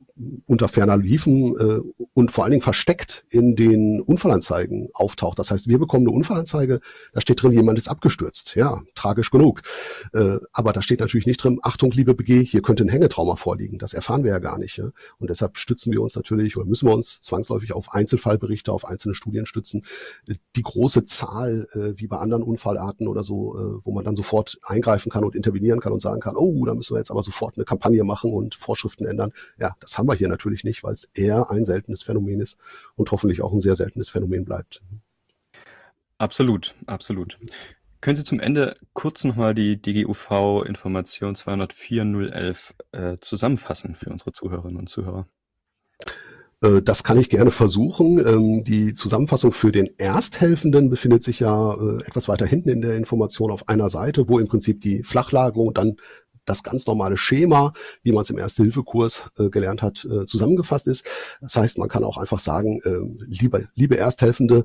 unter 0.46 0.68
ferner 0.68 0.96
Liefen 0.96 1.56
äh, 1.56 1.80
und 2.14 2.30
vor 2.30 2.44
allen 2.44 2.50
Dingen 2.50 2.62
versteckt 2.62 3.24
in 3.30 3.54
den 3.54 4.00
Unfallanzeigen 4.00 4.90
auftaucht. 4.94 5.38
Das 5.38 5.50
heißt, 5.50 5.68
wir 5.68 5.78
bekommen 5.78 6.06
eine 6.06 6.16
Unfallanzeige, 6.16 6.80
da 7.12 7.20
steht 7.20 7.42
drin, 7.42 7.52
jemand 7.52 7.78
ist 7.78 7.88
abgestürzt. 7.88 8.56
Ja, 8.56 8.82
tragisch 8.94 9.30
genug. 9.30 9.62
Äh, 10.12 10.38
aber 10.52 10.72
da 10.72 10.82
steht 10.82 11.00
natürlich 11.00 11.26
nicht 11.26 11.42
drin, 11.42 11.60
Achtung, 11.62 11.92
liebe 11.92 12.14
BG, 12.14 12.44
hier 12.44 12.62
könnte 12.62 12.84
ein 12.84 12.88
Hängetrauma 12.88 13.36
vorliegen. 13.36 13.78
Das 13.78 13.94
erfahren 13.94 14.24
wir 14.24 14.32
ja 14.32 14.38
gar 14.40 14.58
nicht. 14.58 14.76
Ja? 14.76 14.90
Und 15.18 15.30
deshalb 15.30 15.58
stützen 15.58 15.92
wir 15.92 16.02
uns 16.02 16.16
natürlich 16.16 16.56
oder 16.56 16.66
müssen 16.66 16.88
wir 16.88 16.94
uns 16.94 17.22
zwangsläufig 17.22 17.72
auf 17.72 17.94
Einzelfallberichte, 17.94 18.72
auf 18.72 18.84
einzelne 18.84 19.14
Studien 19.14 19.46
stützen. 19.46 19.82
Die 20.56 20.62
große 20.62 21.04
Zahl, 21.04 21.68
äh, 21.74 22.00
wie 22.00 22.08
bei 22.08 22.18
anderen 22.18 22.42
Unfallarten 22.42 23.06
oder 23.06 23.22
so, 23.22 23.56
äh, 23.56 23.84
wo 23.84 23.92
man 23.92 24.04
dann 24.04 24.16
sofort 24.16 24.58
eingreifen 24.64 25.10
kann 25.10 25.22
und 25.22 25.36
intervenieren 25.36 25.80
kann 25.80 25.92
und 25.92 26.00
sagen 26.00 26.20
kann, 26.20 26.34
oh, 26.36 26.64
da 26.64 26.79
müssen 26.80 26.94
wir 26.94 26.98
jetzt 26.98 27.10
aber 27.10 27.22
sofort 27.22 27.56
eine 27.56 27.64
Kampagne 27.64 28.02
machen 28.04 28.32
und 28.32 28.54
Vorschriften 28.54 29.04
ändern. 29.04 29.32
Ja, 29.58 29.76
das 29.80 29.98
haben 29.98 30.08
wir 30.08 30.14
hier 30.14 30.28
natürlich 30.28 30.64
nicht, 30.64 30.82
weil 30.82 30.94
es 30.94 31.10
eher 31.14 31.50
ein 31.50 31.64
seltenes 31.64 32.02
Phänomen 32.02 32.40
ist 32.40 32.58
und 32.96 33.10
hoffentlich 33.10 33.42
auch 33.42 33.52
ein 33.52 33.60
sehr 33.60 33.74
seltenes 33.74 34.08
Phänomen 34.08 34.44
bleibt. 34.44 34.82
Absolut, 36.18 36.74
absolut. 36.86 37.38
Können 38.00 38.16
Sie 38.16 38.24
zum 38.24 38.40
Ende 38.40 38.76
kurz 38.94 39.24
nochmal 39.24 39.54
die 39.54 39.80
DGUV-Information 39.80 41.34
204.011 41.34 42.72
äh, 42.92 43.16
zusammenfassen 43.20 43.94
für 43.94 44.10
unsere 44.10 44.32
Zuhörerinnen 44.32 44.78
und 44.78 44.88
Zuhörer? 44.88 45.26
Äh, 46.62 46.82
das 46.82 47.04
kann 47.04 47.18
ich 47.18 47.28
gerne 47.28 47.50
versuchen. 47.50 48.18
Ähm, 48.26 48.64
die 48.64 48.92
Zusammenfassung 48.92 49.52
für 49.52 49.72
den 49.72 49.90
Ersthelfenden 49.98 50.90
befindet 50.90 51.22
sich 51.22 51.40
ja 51.40 51.74
äh, 51.74 52.02
etwas 52.06 52.28
weiter 52.28 52.46
hinten 52.46 52.70
in 52.70 52.82
der 52.82 52.96
Information 52.96 53.50
auf 53.50 53.68
einer 53.68 53.90
Seite, 53.90 54.28
wo 54.28 54.38
im 54.38 54.48
Prinzip 54.48 54.80
die 54.80 55.02
Flachlagerung 55.02 55.74
dann 55.74 55.96
das 56.50 56.62
ganz 56.62 56.86
normale 56.86 57.16
Schema, 57.16 57.72
wie 58.02 58.12
man 58.12 58.22
es 58.22 58.30
im 58.30 58.38
Erste-Hilfe-Kurs 58.38 59.30
äh, 59.38 59.48
gelernt 59.48 59.82
hat, 59.82 60.04
äh, 60.04 60.24
zusammengefasst 60.26 60.88
ist. 60.88 61.06
Das 61.40 61.56
heißt, 61.56 61.78
man 61.78 61.88
kann 61.88 62.04
auch 62.04 62.18
einfach 62.18 62.40
sagen, 62.40 62.80
äh, 62.84 63.24
liebe, 63.26 63.68
liebe 63.74 63.96
Ersthelfende, 63.96 64.64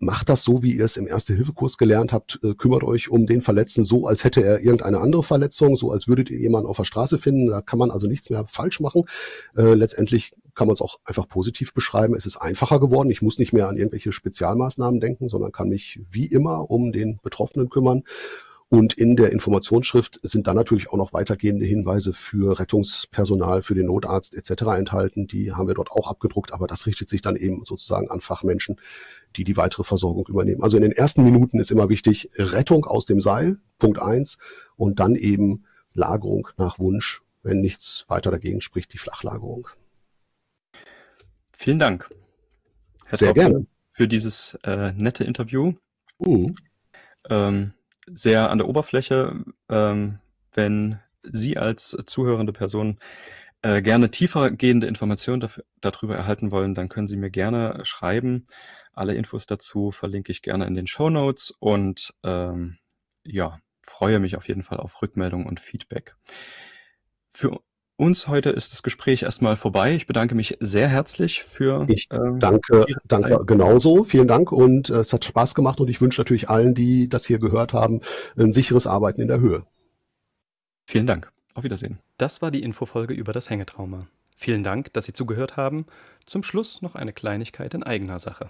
macht 0.00 0.30
das 0.30 0.42
so, 0.42 0.62
wie 0.62 0.72
ihr 0.72 0.84
es 0.84 0.96
im 0.96 1.06
Erste-Hilfe-Kurs 1.06 1.76
gelernt 1.76 2.12
habt, 2.12 2.40
äh, 2.42 2.54
kümmert 2.54 2.82
euch 2.84 3.10
um 3.10 3.26
den 3.26 3.42
Verletzten 3.42 3.84
so, 3.84 4.06
als 4.06 4.24
hätte 4.24 4.42
er 4.42 4.60
irgendeine 4.60 4.98
andere 4.98 5.22
Verletzung, 5.22 5.76
so 5.76 5.92
als 5.92 6.08
würdet 6.08 6.30
ihr 6.30 6.38
jemanden 6.38 6.68
auf 6.68 6.78
der 6.78 6.84
Straße 6.84 7.18
finden. 7.18 7.48
Da 7.48 7.60
kann 7.60 7.78
man 7.78 7.90
also 7.90 8.06
nichts 8.06 8.30
mehr 8.30 8.44
falsch 8.48 8.80
machen. 8.80 9.04
Äh, 9.56 9.74
letztendlich 9.74 10.32
kann 10.54 10.66
man 10.66 10.74
es 10.74 10.80
auch 10.80 10.96
einfach 11.04 11.28
positiv 11.28 11.74
beschreiben. 11.74 12.14
Es 12.14 12.26
ist 12.26 12.38
einfacher 12.38 12.80
geworden. 12.80 13.10
Ich 13.10 13.22
muss 13.22 13.38
nicht 13.38 13.52
mehr 13.52 13.68
an 13.68 13.76
irgendwelche 13.76 14.12
Spezialmaßnahmen 14.12 15.00
denken, 15.00 15.28
sondern 15.28 15.52
kann 15.52 15.68
mich 15.68 16.00
wie 16.10 16.26
immer 16.26 16.70
um 16.70 16.92
den 16.92 17.18
Betroffenen 17.22 17.68
kümmern. 17.68 18.02
Und 18.72 18.92
in 18.92 19.16
der 19.16 19.32
Informationsschrift 19.32 20.20
sind 20.22 20.46
dann 20.46 20.54
natürlich 20.54 20.90
auch 20.90 20.96
noch 20.96 21.12
weitergehende 21.12 21.66
Hinweise 21.66 22.12
für 22.12 22.60
Rettungspersonal, 22.60 23.62
für 23.62 23.74
den 23.74 23.86
Notarzt 23.86 24.36
etc. 24.36 24.62
enthalten. 24.78 25.26
Die 25.26 25.52
haben 25.52 25.66
wir 25.66 25.74
dort 25.74 25.90
auch 25.90 26.08
abgedruckt, 26.08 26.52
aber 26.52 26.68
das 26.68 26.86
richtet 26.86 27.08
sich 27.08 27.20
dann 27.20 27.34
eben 27.34 27.64
sozusagen 27.64 28.08
an 28.10 28.20
Fachmenschen, 28.20 28.80
die 29.34 29.42
die 29.42 29.56
weitere 29.56 29.82
Versorgung 29.82 30.24
übernehmen. 30.28 30.62
Also 30.62 30.76
in 30.76 30.84
den 30.84 30.92
ersten 30.92 31.24
Minuten 31.24 31.58
ist 31.58 31.72
immer 31.72 31.88
wichtig 31.88 32.30
Rettung 32.36 32.84
aus 32.84 33.06
dem 33.06 33.20
Seil, 33.20 33.58
Punkt 33.80 34.00
eins, 34.00 34.38
und 34.76 35.00
dann 35.00 35.16
eben 35.16 35.64
Lagerung 35.92 36.46
nach 36.56 36.78
Wunsch, 36.78 37.22
wenn 37.42 37.60
nichts 37.60 38.04
weiter 38.06 38.30
dagegen 38.30 38.60
spricht, 38.60 38.92
die 38.92 38.98
Flachlagerung. 38.98 39.66
Vielen 41.50 41.80
Dank. 41.80 42.08
Herr 43.06 43.18
Sehr 43.18 43.34
Traub, 43.34 43.34
gerne. 43.34 43.66
Für 43.90 44.06
dieses 44.06 44.56
äh, 44.62 44.92
nette 44.92 45.24
Interview. 45.24 45.74
Uh. 46.20 46.52
Ähm, 47.28 47.72
sehr 48.14 48.50
an 48.50 48.58
der 48.58 48.68
Oberfläche. 48.68 49.44
Ähm, 49.68 50.18
wenn 50.52 50.98
Sie 51.22 51.58
als 51.58 51.96
zuhörende 52.06 52.52
Person 52.52 52.98
äh, 53.62 53.82
gerne 53.82 54.10
tiefer 54.10 54.50
gehende 54.50 54.86
Informationen 54.86 55.40
dafür, 55.40 55.64
darüber 55.80 56.16
erhalten 56.16 56.50
wollen, 56.50 56.74
dann 56.74 56.88
können 56.88 57.08
Sie 57.08 57.16
mir 57.16 57.30
gerne 57.30 57.80
schreiben. 57.84 58.46
Alle 58.92 59.14
Infos 59.14 59.46
dazu 59.46 59.90
verlinke 59.90 60.32
ich 60.32 60.42
gerne 60.42 60.66
in 60.66 60.74
den 60.74 60.86
Show 60.86 61.10
Notes 61.10 61.54
und 61.58 62.14
ähm, 62.22 62.78
ja, 63.24 63.60
freue 63.82 64.18
mich 64.18 64.36
auf 64.36 64.48
jeden 64.48 64.62
Fall 64.62 64.78
auf 64.78 65.02
Rückmeldung 65.02 65.46
und 65.46 65.60
Feedback. 65.60 66.16
Für 67.28 67.60
uns 68.00 68.26
heute 68.28 68.50
ist 68.50 68.72
das 68.72 68.82
Gespräch 68.82 69.22
erstmal 69.22 69.56
vorbei. 69.56 69.94
Ich 69.94 70.06
bedanke 70.06 70.34
mich 70.34 70.56
sehr 70.58 70.88
herzlich 70.88 71.42
für. 71.44 71.86
Ich 71.88 72.08
ähm, 72.10 72.38
danke, 72.38 72.86
danke 73.06 73.44
genauso. 73.44 74.04
Vielen 74.04 74.26
Dank 74.26 74.50
und 74.50 74.88
äh, 74.88 74.94
es 75.00 75.12
hat 75.12 75.24
Spaß 75.24 75.54
gemacht 75.54 75.80
und 75.80 75.88
ich 75.88 76.00
wünsche 76.00 76.20
natürlich 76.20 76.48
allen, 76.48 76.74
die 76.74 77.08
das 77.08 77.26
hier 77.26 77.38
gehört 77.38 77.74
haben, 77.74 78.00
ein 78.38 78.52
sicheres 78.52 78.86
Arbeiten 78.86 79.20
in 79.20 79.28
der 79.28 79.40
Höhe. 79.40 79.64
Vielen 80.86 81.06
Dank. 81.06 81.30
Auf 81.54 81.64
Wiedersehen. 81.64 81.98
Das 82.16 82.42
war 82.42 82.50
die 82.50 82.62
Infofolge 82.62 83.12
über 83.12 83.32
das 83.32 83.50
Hängetrauma. 83.50 84.06
Vielen 84.34 84.64
Dank, 84.64 84.92
dass 84.94 85.04
Sie 85.04 85.12
zugehört 85.12 85.58
haben. 85.58 85.84
Zum 86.24 86.42
Schluss 86.42 86.80
noch 86.80 86.94
eine 86.94 87.12
Kleinigkeit 87.12 87.74
in 87.74 87.82
eigener 87.82 88.18
Sache. 88.18 88.48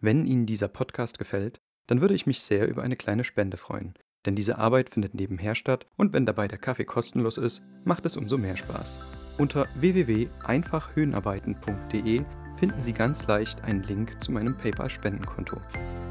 Wenn 0.00 0.26
Ihnen 0.26 0.46
dieser 0.46 0.68
Podcast 0.68 1.18
gefällt, 1.18 1.60
dann 1.86 2.00
würde 2.00 2.14
ich 2.14 2.26
mich 2.26 2.42
sehr 2.42 2.66
über 2.66 2.82
eine 2.82 2.96
kleine 2.96 3.22
Spende 3.22 3.56
freuen. 3.56 3.94
Denn 4.26 4.34
diese 4.34 4.58
Arbeit 4.58 4.90
findet 4.90 5.14
nebenher 5.14 5.54
statt 5.54 5.86
und 5.96 6.12
wenn 6.12 6.26
dabei 6.26 6.48
der 6.48 6.58
Kaffee 6.58 6.84
kostenlos 6.84 7.38
ist, 7.38 7.62
macht 7.84 8.04
es 8.04 8.16
umso 8.16 8.36
mehr 8.36 8.56
Spaß. 8.56 8.98
Unter 9.38 9.66
www.einfachhöhenarbeiten.de 9.76 12.22
finden 12.58 12.80
Sie 12.80 12.92
ganz 12.92 13.24
leicht 13.26 13.62
einen 13.64 13.82
Link 13.84 14.22
zu 14.22 14.32
meinem 14.32 14.54
PayPal-Spendenkonto. 14.56 15.56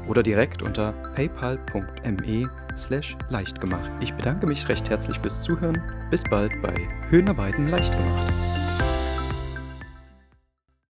oder 0.08 0.22
direkt 0.24 0.62
unter 0.62 0.92
paypal.me 1.14 2.50
slash 2.76 3.16
leichtgemacht. 3.28 3.92
Ich 4.00 4.12
bedanke 4.14 4.46
mich 4.46 4.68
recht 4.68 4.90
herzlich 4.90 5.18
fürs 5.20 5.40
Zuhören. 5.42 5.80
Bis 6.10 6.24
bald 6.24 6.50
bei 6.62 6.74
Höhnerweiden 7.10 7.70
Leichtgemacht. 7.70 8.49